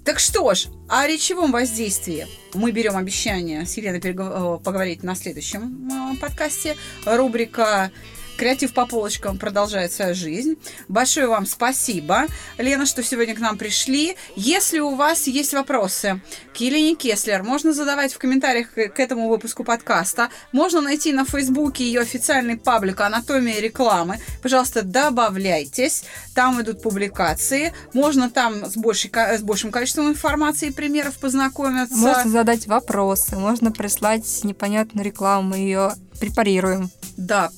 Так 0.05 0.19
что 0.19 0.53
ж, 0.53 0.67
о 0.87 1.05
речевом 1.05 1.51
воздействии 1.51 2.27
мы 2.53 2.71
берем 2.71 2.95
обещание 2.95 3.65
с 3.65 3.75
Еленой 3.75 3.99
э, 3.99 4.59
поговорить 4.63 5.03
на 5.03 5.15
следующем 5.15 5.89
э, 5.91 6.15
подкасте. 6.17 6.77
Рубрика 7.05 7.91
Креатив 8.37 8.73
по 8.73 8.85
полочкам 8.85 9.39
продолжает 9.39 9.91
свою 9.91 10.13
жизнь. 10.13 10.57
Большое 10.87 11.27
вам 11.27 11.47
спасибо, 11.47 12.27
Лена, 12.57 12.85
что 12.85 13.01
сегодня 13.01 13.35
к 13.35 13.39
нам 13.39 13.57
пришли. 13.57 14.15
Если 14.35 14.79
у 14.79 14.95
вас 14.95 15.25
есть 15.27 15.53
вопросы 15.53 16.21
к 16.53 16.57
Елене 16.57 16.95
Кеслер, 16.95 17.41
можно 17.41 17.73
задавать 17.73 18.13
в 18.13 18.19
комментариях 18.19 18.73
к 18.73 18.99
этому 18.99 19.27
выпуску 19.27 19.63
подкаста. 19.63 20.29
Можно 20.51 20.81
найти 20.81 21.13
на 21.13 21.25
Фейсбуке 21.25 21.83
ее 21.83 22.01
официальный 22.01 22.57
паблик 22.57 23.01
«Анатомия 23.01 23.59
рекламы». 23.59 24.19
Пожалуйста, 24.43 24.83
добавляйтесь. 24.83 26.03
Там 26.35 26.61
идут 26.61 26.83
публикации. 26.83 27.73
Можно 27.93 28.29
там 28.29 28.65
с, 28.65 28.77
большей, 28.77 29.11
с 29.13 29.41
большим 29.41 29.71
количеством 29.71 30.09
информации 30.09 30.67
и 30.67 30.71
примеров 30.71 31.17
познакомиться. 31.17 31.97
Можно 31.97 32.29
задать 32.29 32.67
вопросы, 32.67 33.35
можно 33.35 33.71
прислать 33.71 34.43
непонятную 34.43 35.03
рекламу, 35.03 35.55
ее 35.55 35.93
препарируем. 36.19 36.89
Да, 37.17 37.51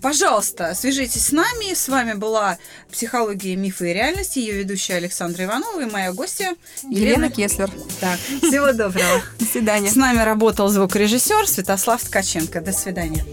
пожалуйста, 0.00 0.74
свяжитесь 0.74 1.26
с 1.26 1.32
нами. 1.32 1.74
С 1.74 1.88
вами 1.88 2.14
была 2.14 2.58
«Психология, 2.90 3.54
мифы 3.54 3.90
и 3.90 3.94
реальности», 3.94 4.38
ее 4.38 4.52
ведущая 4.54 4.94
Александра 4.94 5.44
Иванова 5.44 5.80
и 5.82 5.90
моя 5.90 6.12
гостья 6.12 6.54
Елена, 6.82 7.26
Елена 7.26 7.30
Кеслер. 7.30 7.70
Так, 8.00 8.18
всего 8.18 8.72
доброго. 8.72 9.22
До 9.38 9.44
свидания. 9.44 9.90
С 9.90 9.96
нами 9.96 10.20
работал 10.20 10.68
звукорежиссер 10.68 11.46
Святослав 11.46 12.02
Ткаченко. 12.02 12.60
До 12.60 12.72
свидания. 12.72 13.24